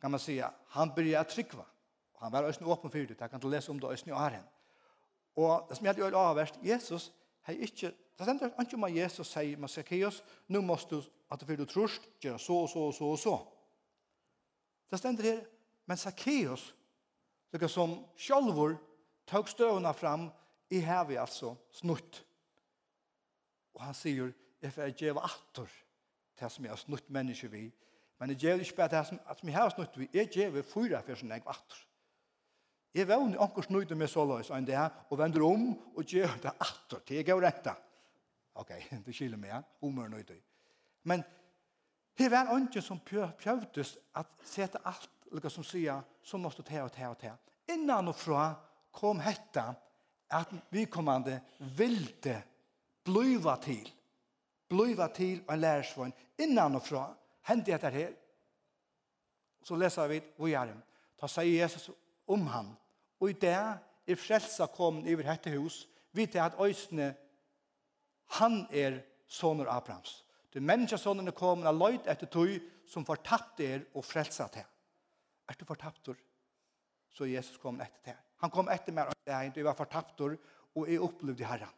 [0.00, 1.64] Kan man si, han började att
[2.14, 4.44] Og Han var også åpen for det, jeg kan lese om det også i åren.
[5.36, 7.12] Og det som jeg hadde avverst, Jesus
[7.42, 7.86] har ikke,
[8.18, 12.02] det stender ikke om Jesus sier med Zacchaeus, nå må du, at du du trust,
[12.20, 13.38] gjøre så og så og så og så.
[14.90, 15.40] Det stender her,
[15.86, 16.74] men Zacchaeus,
[17.52, 18.74] det som sjølvor,
[19.26, 20.30] tok støvna fram,
[20.70, 22.24] i hevi altså snutt.
[23.78, 25.70] Og han sier, jeg får gjøre atter
[26.38, 27.68] til som jeg har snutt mennesker vi.
[28.18, 30.08] Men jeg gjør ikke bare det som, jeg har snutt vi.
[30.14, 31.84] Jeg gjør fyra for sin egen atter.
[32.94, 36.38] Jeg var vann anker snutte med så løs enn det og vender om og gjør
[36.42, 37.74] det atter til jeg gjør dette.
[38.58, 38.72] Ok,
[39.06, 40.38] det skiller meg, humør nøyde.
[41.06, 41.22] Men
[42.18, 46.82] det var ikke som prøvdes at sette alt, eller som sier, så måtte du ta
[46.82, 47.36] og ta og ta.
[47.70, 48.48] Innan og fra
[48.90, 49.68] kom hetta
[50.34, 51.38] at vi kommande
[51.78, 52.40] vilde
[53.08, 53.88] Bliva til.
[54.68, 56.12] Bliva til en lærersvån.
[56.44, 57.06] Innan og fra
[57.48, 58.12] hendte dette her.
[59.64, 60.76] Så leser vi hvor er det.
[61.20, 61.88] Da sier Jesus
[62.28, 62.74] om han.
[63.20, 65.86] Og i det er frelsa kommet over dette hus.
[66.12, 67.14] Vi til at øysene
[68.38, 70.24] han er soner Abrahams.
[70.54, 72.54] Du menneskesånden er kommet av løyt etter tog
[72.88, 74.64] som fortapt er og frelsa til.
[75.48, 76.16] Er du fortaptor?
[77.10, 78.20] Så Jesus kom etter til.
[78.44, 80.36] Han kom etter meg og du var fortaptor
[80.76, 81.77] og jeg opplevde herren.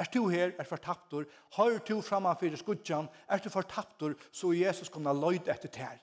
[0.00, 5.12] Er du her, er fortaptor, har du framanfyrir skudjan, er du fortaptor, så Jesus kommer
[5.12, 5.98] løyd etter ter.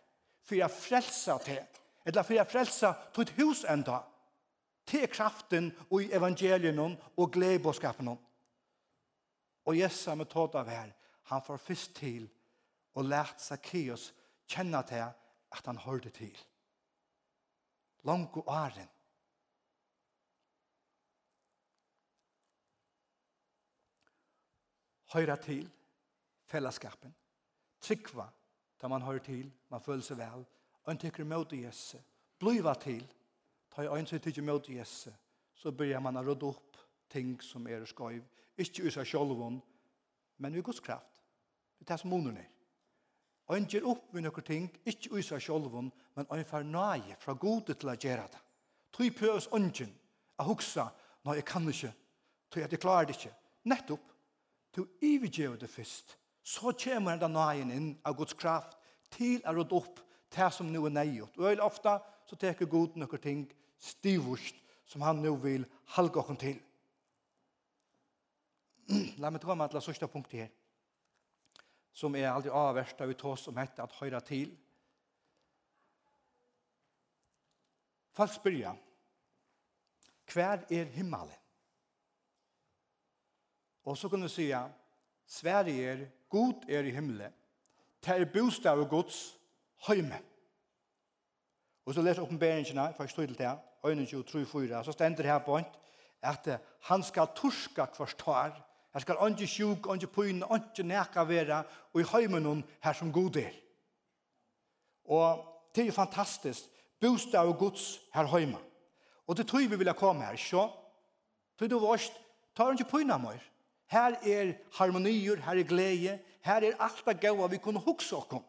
[0.45, 1.57] For jeg frelsa te,
[2.05, 4.03] eller for jeg frelsa tutt hus enda.
[4.87, 8.13] Te kraften og i evangelien og gledbåskapen.
[9.67, 10.93] Og Jesus med tåd av her,
[11.31, 12.29] han får først til
[12.93, 14.11] og lært Zacchaeus
[14.47, 16.37] kjenne til at han hørte til.
[18.05, 18.93] Langt og åren
[25.13, 25.67] høyre til
[26.47, 27.13] fellesskapen.
[27.81, 28.27] Tryggva
[28.81, 30.45] da man høyra til, man føler seg vel.
[30.87, 31.97] Øyn tykker mot Jesu.
[32.39, 33.03] Bliva til.
[33.73, 35.09] Ta i øyn tykker mot Jesu.
[35.55, 36.77] Så begynner man å rådde opp
[37.09, 38.23] ting som er skøyv.
[38.57, 39.61] Ikke i seg sjolvun,
[40.37, 41.21] men i Guds kraft.
[41.77, 42.53] Det er det som måneder ned.
[43.51, 47.33] Øyn gjør opp med noen ting, ikke i seg sjolvun, men øyn far nøye fra
[47.33, 48.41] gode til å gjøre det.
[48.91, 49.93] Tøy prøves ønsken
[50.37, 50.83] å huske,
[51.23, 51.93] nei, jeg kan ikke,
[52.51, 53.33] tøy at jeg klarer det ikke.
[53.71, 54.11] Nettopp,
[54.77, 56.17] Du ivergjev det først.
[56.43, 58.77] Så kommer den nøyen inn av Guds kraft
[59.11, 60.03] til å råd opp
[60.35, 61.33] det som nå er nøyot.
[61.39, 61.97] Og veldig ofte
[62.29, 63.43] så teker Gud noen ting
[63.81, 65.65] stivust som han nå vil
[65.97, 66.61] halge oss til.
[69.21, 70.55] La meg ta meg til det sørste punktet her
[71.97, 74.51] som er aldri avverst av vi tås om hette at høyre til.
[78.13, 78.77] Folk spør jeg,
[80.29, 81.33] hver er himmelen?
[83.87, 84.69] Och så kan du säga
[85.25, 87.31] Sverige er god är i himmelen.
[88.05, 89.37] Det er bostad och Guds
[89.87, 90.19] hemme.
[91.85, 95.31] Och så läser oppenberingene, for jeg stod til det, ögonen 23, 4, så stender det
[95.31, 95.79] här på ett,
[96.21, 96.47] att
[96.81, 102.03] han ska torska kvarstar, han skal ikke sjuk, ikke pyna, ikke neka være, och i
[102.03, 103.53] hemmen noen här som god er.
[105.05, 105.45] Och
[105.75, 106.69] det är jo fantastiskt,
[106.99, 108.57] bostad och Guds här hemma.
[109.25, 110.73] Och det tror vi vill komma här, så.
[111.57, 112.11] Tror du vårt,
[112.53, 113.56] tar inte pyna mer.
[113.87, 118.31] Her er harmonier, her er glede, her er alt det gode vi kunne huske oss
[118.31, 118.43] om.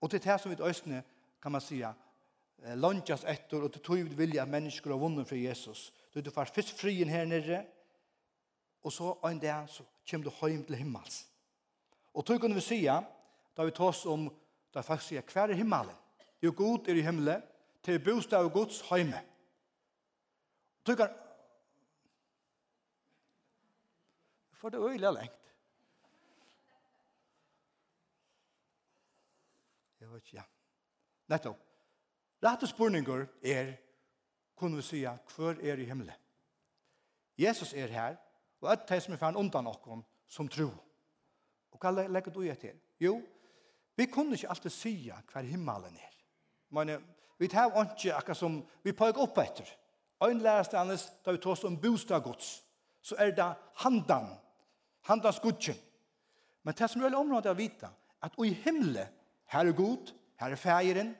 [0.00, 1.02] Og til det som vi østene,
[1.42, 1.82] kan man si,
[2.74, 5.92] lønnes etter, og til tog vilja mennesker har vunnet for Jesus.
[6.14, 7.64] Du, du får først frien her nere,
[8.82, 11.26] og så en dag så kommer du hjem til himmels.
[12.14, 14.28] Og tog kunne vi si, da vi tar oss om,
[14.74, 15.94] da folk sier, hver er himmelen?
[16.42, 17.42] Jo, god er i himmelen,
[17.82, 19.20] til bostad og gods hjemme.
[20.86, 21.25] Tog kan
[24.60, 25.52] for det øyla lengt.
[30.00, 30.42] Jeg vet ikke, ja.
[31.28, 31.58] Nettopp.
[32.44, 33.72] Rette spurninger er,
[34.56, 36.14] kunne vi si, hver er i himmelen?
[37.38, 38.16] Jesus er her,
[38.60, 40.68] og et det som er færen undan okken, som tro.
[41.72, 42.78] Og hva legger du i etter?
[43.00, 43.20] Jo,
[43.96, 46.14] vi kunne ikke alltid si hver himmelen er.
[46.70, 46.96] Men
[47.38, 49.68] vi tar ikke akkurat som vi pågår opp etter.
[50.24, 52.64] Øynlærestandes, da vi tar oss om bostadgods,
[53.02, 54.38] så er det handan
[55.06, 55.74] han da skudje.
[56.64, 57.90] Men det som er veldig området å vite,
[58.22, 59.12] at i himmelen,
[59.52, 61.12] her er god, her er feiren,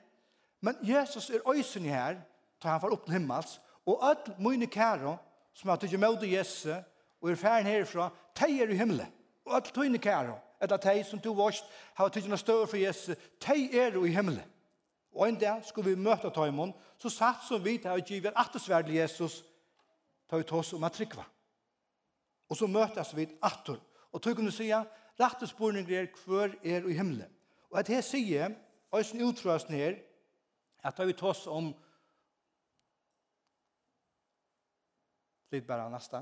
[0.61, 2.19] men Jesus er øysen i her,
[2.63, 5.15] da han var opp til himmels, og alle mine kære,
[5.53, 6.83] som har tydelig med Jesus,
[7.21, 9.13] og er feiren herfra, de er i himmelen,
[9.45, 13.15] og alle tøyne kære, etter de som du varst, har tydelig større for Jesus,
[13.47, 14.53] de er i himmelen.
[15.17, 18.99] Og en dag skulle vi møte Tøymon, så satt som vi til å give attesverdelig
[18.99, 19.39] Jesus,
[20.29, 21.23] tar vi ta oss om at trykva.
[22.49, 23.79] Og så møtes vi atter.
[24.11, 24.85] Og tog kunne sige,
[25.19, 27.33] rette spurning er hver er i himmelen.
[27.69, 28.55] Og at jeg sier,
[28.91, 29.95] og jeg sin utrøsten her,
[30.83, 31.73] at da vi tar oss om
[35.51, 36.21] litt bare neste,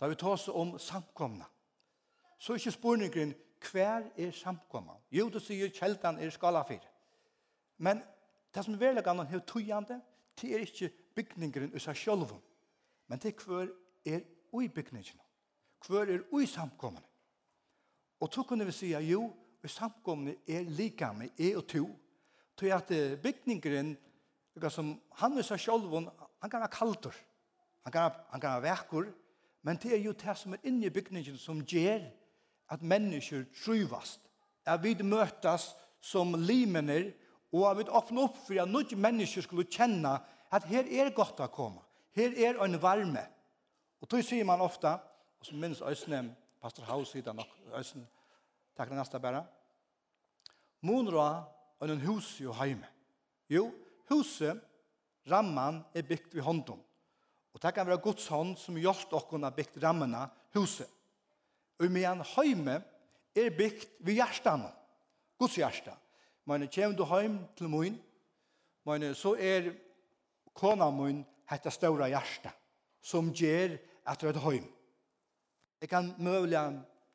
[0.00, 1.46] da vi tar oss om samkomna,
[2.38, 3.34] så er ikke spurningen
[3.70, 4.98] hver er samkomna.
[5.10, 6.80] Jo, du sier kjeldan er skala 4.
[7.78, 8.02] Men
[8.54, 10.00] det som er veldig annet er tøyende,
[10.40, 12.36] det er ikke bygningeren i seg selv,
[13.08, 13.72] men det er hver
[14.04, 14.24] er
[14.60, 15.20] i bygningen?
[15.86, 17.06] Hvor er ui samkommende?
[18.20, 19.28] Og så kunne vi si, jo,
[19.62, 21.88] ui samkommende er like med e og to,
[22.56, 22.88] til at
[23.22, 23.96] bygningeren,
[24.68, 25.92] som han viser selv,
[26.40, 27.14] han kan være kaldur,
[27.84, 29.06] han kan, han kan være vekkur,
[29.62, 32.06] men det er jo det som er inne i bygningen som gjør
[32.70, 34.20] at mennesker tryvast,
[34.66, 35.68] at vi møtes
[36.00, 37.12] som limener,
[37.52, 40.16] og at vi åpner opp for at noen mennesker skulle kjenne
[40.52, 41.82] at her er godt å komme,
[42.16, 43.22] her er en varme,
[44.00, 44.98] Og tog sier man ofta,
[45.40, 48.06] og som minns Øysene, Pastor Haus sier det nok, Øysene,
[48.76, 49.44] takk det neste bare,
[50.86, 51.28] Monra
[51.80, 52.86] og en hus jo heime.
[53.50, 53.70] Jo,
[54.10, 54.60] huset,
[55.30, 56.82] ramman, er bygd ved hånden.
[57.54, 60.88] Og det kan være Guds hånd som hjelpt dere har bygd rammene, huset.
[61.80, 62.80] Og med en heime
[63.36, 64.68] er bygd ved hjertene,
[65.38, 65.92] Guds hjerte.
[66.46, 67.96] Men kommer du heim til mun,
[68.86, 69.72] men så er
[70.54, 72.52] kona mun hetta stóra hjarta
[73.06, 74.66] som gjør at det er høym.
[75.80, 76.58] Jeg kan mulig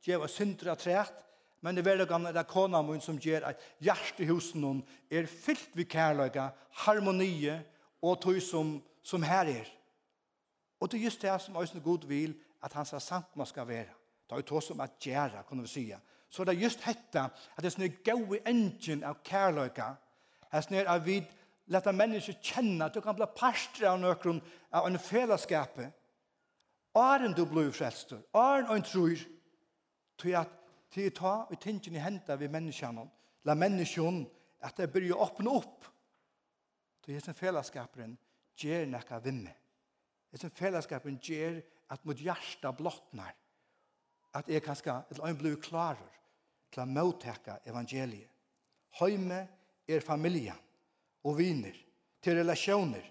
[0.05, 1.13] gjøre syndere træt,
[1.61, 5.75] men det er veldig gammel det kona min som gjør at hos hon er fyllt
[5.75, 6.49] ved kærløyga,
[6.85, 7.63] harmonie
[8.01, 9.67] og tog som, som her er.
[10.79, 13.93] Og det er just det som Øysen god vil at hans sant man skal være.
[14.25, 15.93] Det er jo tog som at gjøre, kunne vi si.
[16.29, 19.95] Så det er just dette at det er sånne gode engine av kærløyga,
[20.51, 21.23] Her snir av vid
[21.71, 24.41] Lett en menneske kjenne at du kan bli pastor av nøkron
[24.75, 25.79] av en fellesskap.
[26.99, 29.21] Åren du blir frelster, åren og en tror,
[30.19, 30.57] tror at
[30.91, 33.05] til å ta og tingene i hendene ved menneskene,
[33.47, 34.25] la menneskene
[34.67, 35.87] at det bør å åpne opp.
[37.01, 38.17] Til hesten fellesskapen
[38.59, 39.53] gjør noe vinne.
[40.33, 43.33] Hesten fellesskapen gjør at mot hjertet blottnar.
[44.35, 46.19] At jeg kan skal, et en blir klarer
[46.71, 48.29] til å motteke evangeliet.
[48.99, 49.39] Høyme
[49.87, 50.59] er familien
[51.23, 51.75] og viner,
[52.21, 53.03] til relasjoner.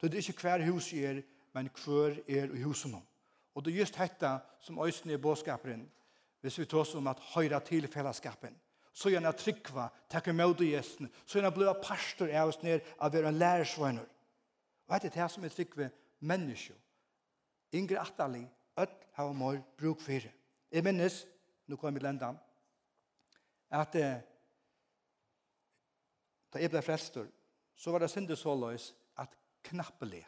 [0.00, 1.22] Det er ikke hver hus er,
[1.54, 3.04] men hver er i husen om.
[3.54, 5.88] Og det er just dette som øyne er båtskaperen,
[6.40, 8.54] hvis vi tar oss om at høyre til fellesskapen.
[8.92, 13.32] Så gjerne trykva, takke møte gjesten, så gjerne blir pastor av oss ned av være
[13.32, 14.06] en lærersvøyner.
[14.88, 16.74] Og dette er det som er trykve menneske.
[17.72, 18.46] Ingrid atali,
[18.78, 20.32] öll har mor bruk fyrir.
[20.72, 21.26] Jeg minnes,
[21.66, 22.32] nu kommer vi til enda,
[23.70, 24.20] at eh,
[26.52, 27.26] Da jeg ble frelster,
[27.76, 29.34] så var det syndet så løs at
[29.68, 30.24] knappelig,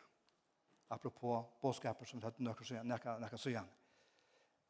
[0.91, 3.69] apropos båtskaper som vi hadde nøkker søyan, nøkker, nøkker søyan.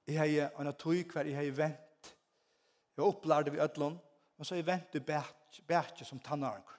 [0.07, 2.15] Jeg har en tog hver jeg har vent.
[2.97, 3.99] Jeg opplærte vi ødlån,
[4.37, 6.77] men så har jeg vent i bætje som tannark.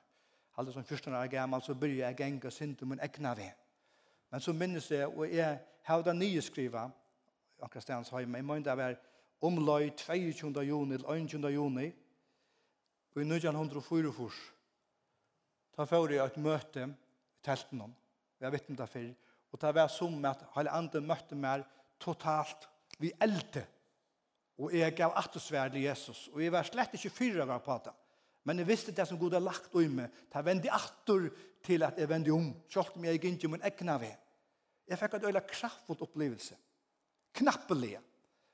[0.57, 3.51] Alle som første år er gammel, så begynner jeg genga syndet min egna ved.
[4.31, 6.89] Men så minnes jeg, og jeg har det nye skriva,
[7.61, 8.95] akkurat stans høyme, jeg måned være er
[9.41, 10.61] omløy 22.
[10.61, 11.47] juni, eller 21.
[11.47, 11.91] juni,
[13.15, 14.11] og i 1904
[15.75, 16.93] Ta fyrir jeg et møte i
[17.45, 17.93] telten om.
[18.41, 19.13] Jeg vet om det fyrir.
[19.51, 21.63] Og ta var som med at hele andre møtte meg
[22.01, 22.67] totalt
[23.01, 23.63] vi eldte.
[24.61, 26.27] Og jeg gav atosverd til Jesus.
[26.33, 27.93] Og jeg var slett ikke fyra var på det.
[28.43, 30.13] Men jeg visste det som Gud har lagt om meg.
[30.31, 31.27] Ta vendi ator
[31.65, 32.49] til at jeg vendi om.
[32.69, 34.17] Selv om jeg gikk ikke min egna ved.
[34.89, 36.57] Jeg fikk et øyla kraftfullt opplevelse.
[37.37, 37.97] Knappelig.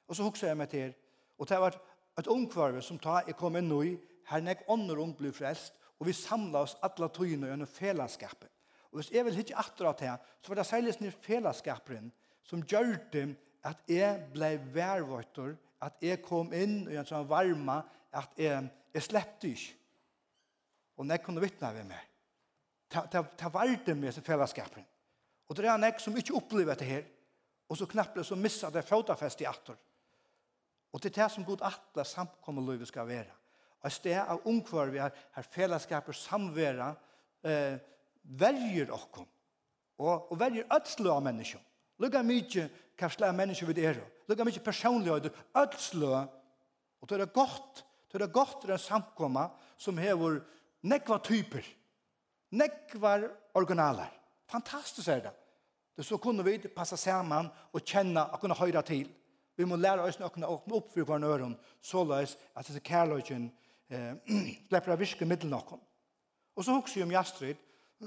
[0.07, 0.93] Og så hukser jeg meg til.
[1.37, 1.79] Og det var
[2.19, 3.95] et ungkvarve som ta jeg kom inn i.
[4.27, 8.49] Her nek ånder ung blir frelst og vi samla oss alla tøyene gjennom fellesskapet.
[8.91, 12.11] Og hvis jeg vil hitte atter av det, så var det særlig sånn fellesskaperen
[12.47, 13.25] som gjør det
[13.67, 17.81] at jeg ble værvøyter, at jeg kom inn og en sånn varma,
[18.15, 19.73] at jeg, jeg sleppte ikke.
[20.97, 22.05] Og når jeg kunne vittne ved meg,
[22.89, 23.51] ta, ta, ta
[23.93, 24.85] med sin fellesskaperen.
[25.47, 27.03] Og det er nek som ikke opplever dette her,
[27.67, 29.75] og så knappt så missar det fotafest i atter.
[30.91, 33.36] Og det er det som god atler samkommer løyve skal være
[33.87, 36.91] et sted av ungkvar vi har, har fellesskaper samvera
[37.43, 37.79] eh,
[38.21, 39.27] verger okkom
[39.97, 41.61] og, og verger ødslo av mennesker.
[41.97, 43.99] Lugga mykje hva slag mennesker vi er.
[44.29, 46.13] Lugga mykje personlighet, Ødslo.
[47.01, 47.83] Og det er godt.
[48.11, 50.39] Det er godt det er samkomma som hever
[50.83, 51.65] nekva typer.
[52.51, 53.17] Nekva
[53.57, 54.09] originaler.
[54.47, 55.33] Fantastisk er det.
[55.97, 59.09] Det så kunne vi passa saman og kjenne og kunne høyra til.
[59.57, 62.83] Vi må lære oss å kunne åpne opp for hverandre øren, så løs at disse
[62.85, 63.49] kærløgjen
[63.87, 64.13] eh,
[64.67, 65.79] släpper av virke middel någon.
[66.53, 67.57] Och så huxar ju om Jastrid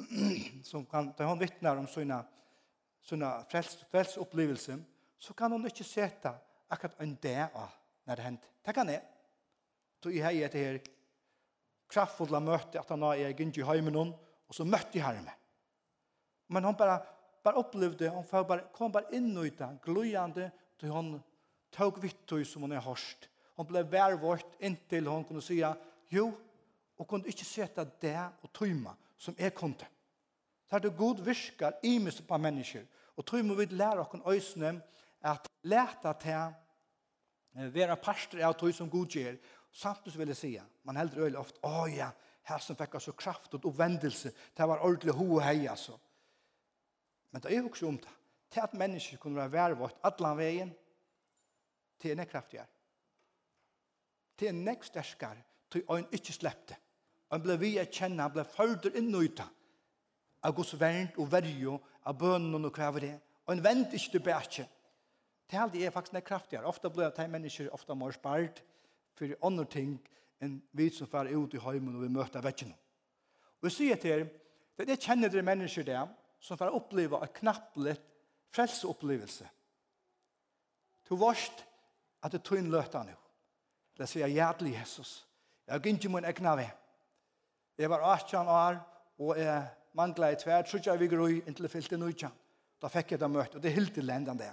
[0.64, 2.24] som kan, där hon vittnar om sina,
[3.02, 4.82] sina fräls frälsupplevelser
[5.18, 6.34] så kan hon inte sätta
[6.68, 7.68] akkurat en dag
[8.04, 8.48] när det händer.
[8.62, 9.02] Det kan jag.
[10.00, 10.80] Då är jag det här
[11.88, 14.14] kraftfulla möte att han har egen i hemmen hon
[14.46, 15.32] och så mötte jag henne.
[16.46, 17.06] Men hon bara
[17.42, 21.22] bara upplevde hon får bara kom bara in i det glöjande till hon
[21.70, 23.28] tog vittu som hon har hörst
[23.60, 25.74] Hon ble værvårt inntil hon kunne sija,
[26.08, 26.30] jo,
[26.96, 29.84] og kunne ikke seta det og tøyma som er kunde.
[30.64, 32.86] Så er det god virkar i mis på mennesker.
[33.20, 34.72] Og tøyma vi lære okken øysene
[35.20, 39.36] at leta til vera parster av tøy som god gjør.
[39.76, 42.08] Samtidig vil jeg sija, man heldur øyla ofte, å ja,
[42.48, 46.00] her som fikk så kraft og vendelse, det var ordentlig ho og hei, altså.
[47.28, 48.18] Men det er jo ikke om det.
[48.50, 50.72] Til at mennesker kunne være værvårt, atlan veien,
[52.00, 52.56] til en kraft
[54.40, 55.36] til en nekk sterskar,
[55.70, 56.76] til øyn ikke slepte.
[57.30, 59.46] Han ble vi å kjenne, han ble følger inn og uta,
[60.42, 61.76] av Guds vernd og verjo,
[62.08, 64.66] av bønnen og kvever det, og han vent ikkje tilbake.
[65.50, 66.70] Det er alltid er faktisk nek kraftigere.
[66.70, 68.62] Ofte ble det mennesker ofte mer spart
[69.18, 69.96] for andre ting
[70.40, 72.76] enn vi som fer ut i heimen og vi møter vekkene.
[73.60, 74.28] Og jeg sier til dere,
[74.78, 76.06] det er det kjenner dere mennesker der,
[76.40, 77.96] som fer oppleve et knappelig
[78.54, 79.48] frelseopplevelse.
[81.10, 81.66] Du varst
[82.22, 83.18] at det tog en løta nå.
[84.00, 85.10] Det sier hjertelig Jesus.
[85.66, 86.70] Jeg har ikke min egna ved.
[87.78, 88.78] Jeg var 18 år,
[89.18, 92.30] og jeg manglet i tvær, tror jeg vi i inntil jeg fyllte nøytja.
[92.80, 94.52] Da fikk jeg det møte, og det hilt til lendan det.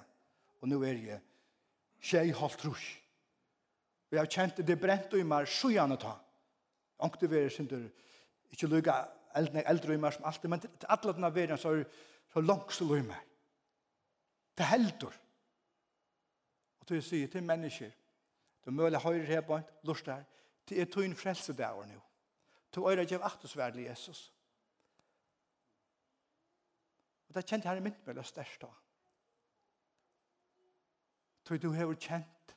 [0.61, 1.19] Og nå er jeg
[2.01, 2.87] tjej halvt trus.
[4.11, 6.17] Vi har kjent det brent i meg, så gjerne ta.
[6.99, 7.85] Ankte vi er synder,
[8.51, 8.97] ikke lukka
[9.35, 11.85] eldre, eldre i meg som alltid, men til alle denne verden så er
[12.33, 13.23] så langt så lukka meg.
[14.57, 15.15] Det heldur.
[16.81, 17.95] Og til å si til mennesker,
[18.67, 20.25] Du møler høyre her på en, lort der.
[20.67, 22.01] Det er tøyen frelse der nå.
[22.75, 24.33] To øyre gjev aktusverdelig Jesus.
[27.29, 28.73] Og det kjente herre mitt mellom størst da.
[31.47, 32.55] Tøy du har kjent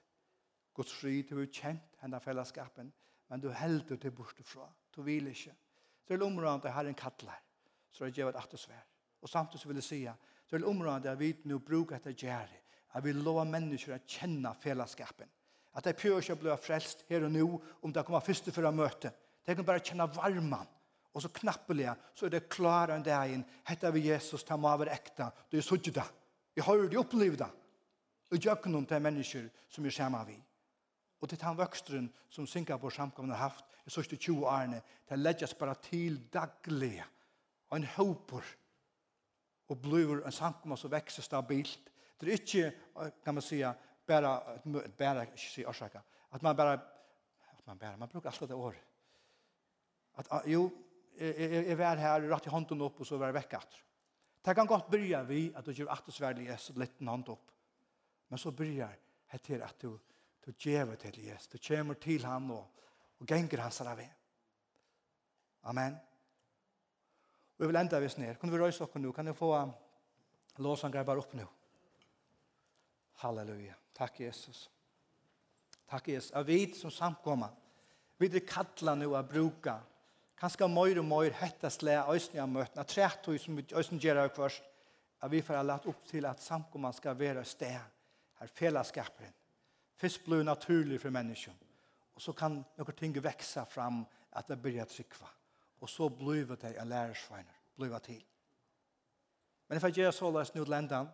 [0.75, 2.91] Guds fri, du har kjent henne fellesskapen,
[3.29, 4.67] men du helder til borte fra.
[4.91, 5.55] Du vil ikke.
[6.03, 7.39] Så er det området herren kattler,
[7.91, 8.87] så er det gjevet aktusverd.
[9.23, 12.67] Og samtidig vil jeg si at det er området at vi nå bruker etter gjerne.
[12.93, 15.29] at vi lover mennesker å kjenne fellesskapen.
[15.75, 17.47] At det pjør ikke blir frelst her og nå,
[17.83, 19.12] om det kommer først for å møte.
[19.47, 20.68] Det kan bare kjenne varmen.
[21.14, 23.47] Og så knappelig, så er det klare enn det inn.
[23.66, 25.31] Hette vi Jesus, ta meg være ekte.
[25.51, 26.07] Du er sånn det.
[26.55, 27.51] Jeg har det opplevd det.
[28.31, 30.37] Og gjør noen til mennesker som er sammen vi.
[31.21, 34.81] Og det er han vøksteren som Singapore samkomne har haft i sørste 20 årene.
[35.09, 37.03] Det legges bare til daglig.
[37.71, 38.47] Og en håper.
[39.71, 41.91] Og blir en samkomne som vekser stabilt.
[42.21, 42.73] Det er ikke,
[43.25, 43.75] kan man säga,
[44.11, 44.35] bara
[44.99, 46.03] bara se orsaka.
[46.31, 46.73] Att man bara
[47.53, 48.75] att man bara man brukar alltid det år
[50.13, 50.71] att jo
[51.19, 53.85] är vär här rätt i handen upp och så var vecka åter
[54.43, 57.47] det kan gott börja vi att du gör åter svärlig är så lätt hand upp.
[58.29, 58.97] Men så börjar
[59.31, 59.99] det till att du
[60.45, 61.49] du ger till Jesus.
[61.49, 62.67] Du kommer till han och
[63.21, 64.13] och gänger hans av väg
[65.61, 65.97] amen
[67.57, 68.35] Vi vil enda vi snir.
[68.35, 69.13] Kan vi røyse oss nå?
[69.13, 69.73] Kan vi få
[70.57, 71.47] låsangar bare opp nu?
[73.21, 73.75] Halleluja.
[73.93, 74.71] Takk, Jesus.
[75.91, 76.31] Takk, Jesus.
[76.31, 77.53] Jeg vet som samkommer.
[78.18, 79.79] Vi er kattla nu å bruka.
[80.41, 82.85] Kanskje møyr og møyr hette slæ øyne av møtene.
[82.89, 84.62] Tretøy som vi øyne gjør av først.
[85.21, 87.77] Jeg vil for lagt opp til at samkommer skal være sted.
[88.41, 89.35] Her fellesskaperen.
[90.01, 91.59] Først blir naturlig for mennesken.
[92.16, 94.01] Og så kan noen ting vekse fram
[94.33, 95.29] at det blir trykva.
[95.81, 97.61] Og så blir det en lærersveiner.
[97.77, 98.25] Blir det til.
[99.68, 101.12] Men jeg får gjøre så løs nå til enden.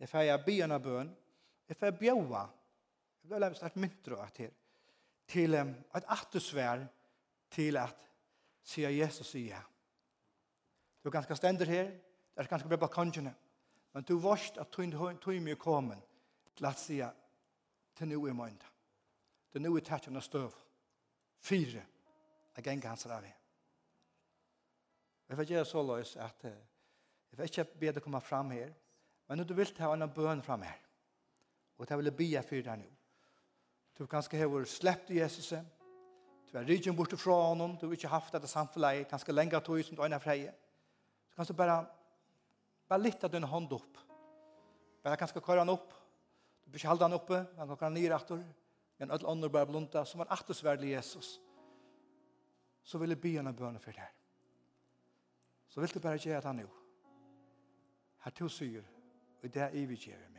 [0.00, 1.14] Jeg får gjøre bøn.
[1.68, 2.42] Jeg får bjøve,
[3.22, 4.52] jeg ble løst et myntro at her,
[5.26, 6.84] til um, et attesvær
[7.50, 8.04] til at
[8.66, 9.62] sier Jesus sier.
[11.02, 13.34] Du er ganske stender her, det er ganske bra på balkongene,
[13.94, 16.02] men du varst at tog mye kommet
[16.56, 17.10] til at sier
[17.96, 18.62] til noe i måned.
[19.52, 20.52] Til noe i tætjen og støv.
[21.40, 21.82] Fire.
[22.56, 23.32] Jeg ganger hans av det.
[25.28, 28.72] Jeg får gjøre så løs at jeg får ikke be deg komme fram her,
[29.28, 30.85] men når du vil ta en bøn fram her.
[31.78, 32.92] Og det vil jeg bia for deg nå.
[33.96, 35.54] Du kanskje har sleppt Jesus.
[36.50, 37.76] Du har rydgen bort fra honom.
[37.80, 39.08] Du har ikke haft dette samfunnet.
[39.08, 40.52] Kanskje lenger tog som du øyne freie.
[41.30, 41.78] Så kanskje bare,
[42.88, 43.98] bare litt av din hånd opp.
[45.04, 45.92] Bare kanskje køre han opp.
[46.64, 47.42] Du bør ikke holde han oppe.
[47.56, 48.44] Han kan han nere etter.
[48.98, 50.04] Men alle andre bare blunta.
[50.04, 51.40] Som er attersverdelig Jesus.
[52.84, 54.12] Så vil jeg bia henne bønne for deg.
[55.68, 56.70] Så vil du bare gjøre det nå.
[58.24, 58.84] Her to syr.
[59.42, 60.35] Og det er i vi gjør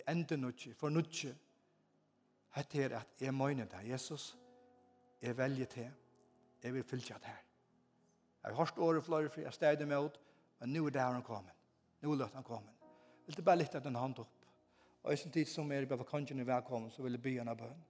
[0.00, 1.34] er enda nutje, for nutje.
[2.54, 4.36] Hette er at jeg møyner deg, Jesus,
[5.22, 5.90] jeg velger til,
[6.62, 7.42] jeg vil fylle deg her.
[8.44, 10.20] Jeg har hørt året flere fri, jeg steg det med ut,
[10.60, 11.54] men nå er det her han kommer.
[12.02, 12.72] Nå er det han kommer.
[13.26, 14.46] Vil du bare lytte den hand opp?
[15.04, 17.56] Og i sin tid som er i kanskje er velkommen, så vil jeg by henne
[17.56, 17.84] bøn.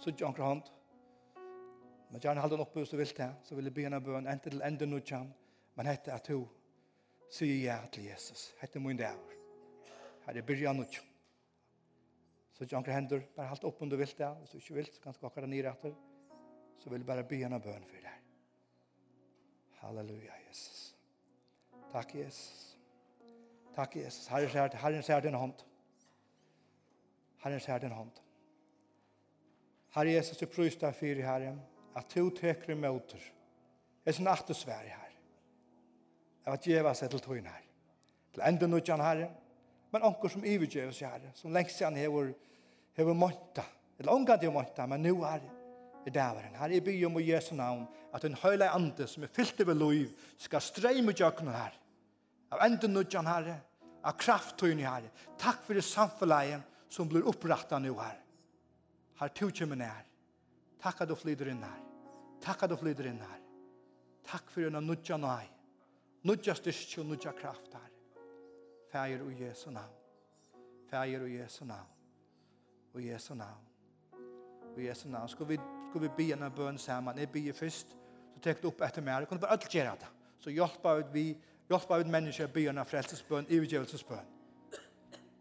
[0.00, 0.62] Så ikke anker hånd.
[2.10, 4.26] Men gjerne halde den oppe hvis du vil det, så vil jeg by henne bøn,
[4.26, 5.20] enten til enda nutje,
[5.76, 6.46] men hette at hun
[7.30, 8.54] sier ja til Jesus.
[8.60, 9.20] Hette min dag.
[10.26, 11.07] Her er byrjan nutje.
[12.58, 14.28] Så ikke anker hender, bare halt opp om du vil det.
[14.40, 15.92] Hvis du ikke vil, så kan du akkurat nere etter.
[16.82, 18.16] Så vil du bare be henne bøn for deg.
[19.78, 20.96] Halleluja, Jesus.
[21.92, 22.76] Takk, Jesus.
[23.76, 24.26] Takk, Jesus.
[24.26, 25.62] Herren ser, Herren ser din hånd.
[27.44, 28.18] Herren ser din hånd.
[29.94, 31.62] Herre Jesus, du prøys deg for Herren,
[31.94, 33.22] at du teker møter.
[34.02, 35.14] Jeg er sånn at du i her.
[36.42, 37.64] Jeg vet ikke hva seg til tøyen her.
[38.34, 39.32] Til enda utgjøren Herren,
[39.92, 42.34] men anker som ivergjøver seg Herre, som lengst siden hever
[42.98, 43.64] hever monta,
[43.98, 45.44] eller omgat jo monta, men nu er
[46.06, 46.56] i dæveren.
[46.58, 49.76] Her er bygge om i Jesu navn, at en høyla ande som er fyllt over
[49.78, 51.74] liv, skal streime jøkken her,
[52.50, 53.52] av enden nødjan her,
[54.02, 55.08] av krafttøyne her.
[55.38, 58.16] Takk for det samfunnet som blir opprettet nu her.
[59.20, 60.06] Her tog kjemmen her.
[60.80, 61.82] Takk at du flyder inn her.
[62.40, 63.40] Takk at du flyder inn her.
[64.28, 65.52] Takk for denne nudjan og her.
[66.28, 67.92] Nudja styrke og nødja kraft her.
[68.92, 69.94] Fæger og Jesu navn.
[70.90, 71.97] Fæger og Jesu navn
[72.94, 73.64] og Jesu navn.
[74.76, 75.28] Og Jesu navn.
[75.28, 75.58] Skal vi,
[75.90, 77.18] skal vi be en bøn sammen?
[77.18, 77.96] Jeg ber først,
[78.34, 79.20] så tek du opp etter meg.
[79.20, 80.10] Jeg kunne bare alt gjøre det.
[80.38, 81.26] Så hjelper ut vi,
[81.68, 84.34] hjelper ut mennesker å be en frelsesbøn, ivergjøvelsesbøn.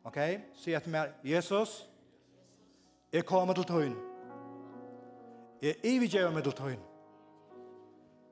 [0.08, 0.20] Ok?
[0.56, 1.80] Så etter meg, Jesus,
[3.14, 3.98] jeg kommer til tøyen.
[5.62, 6.84] Jeg ivergjøver meg til tøyen.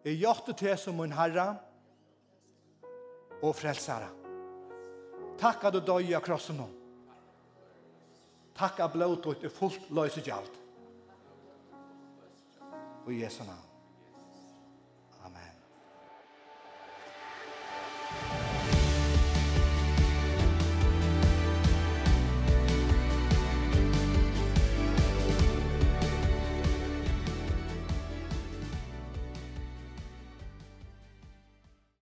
[0.05, 1.47] Jeg gjør det til som min herre
[3.41, 4.09] og frelsere.
[5.39, 6.68] Takk at du døg av krossen nå.
[8.56, 10.51] Takk av blod fullt løse gjald.
[13.06, 13.64] Og i Jesu navn.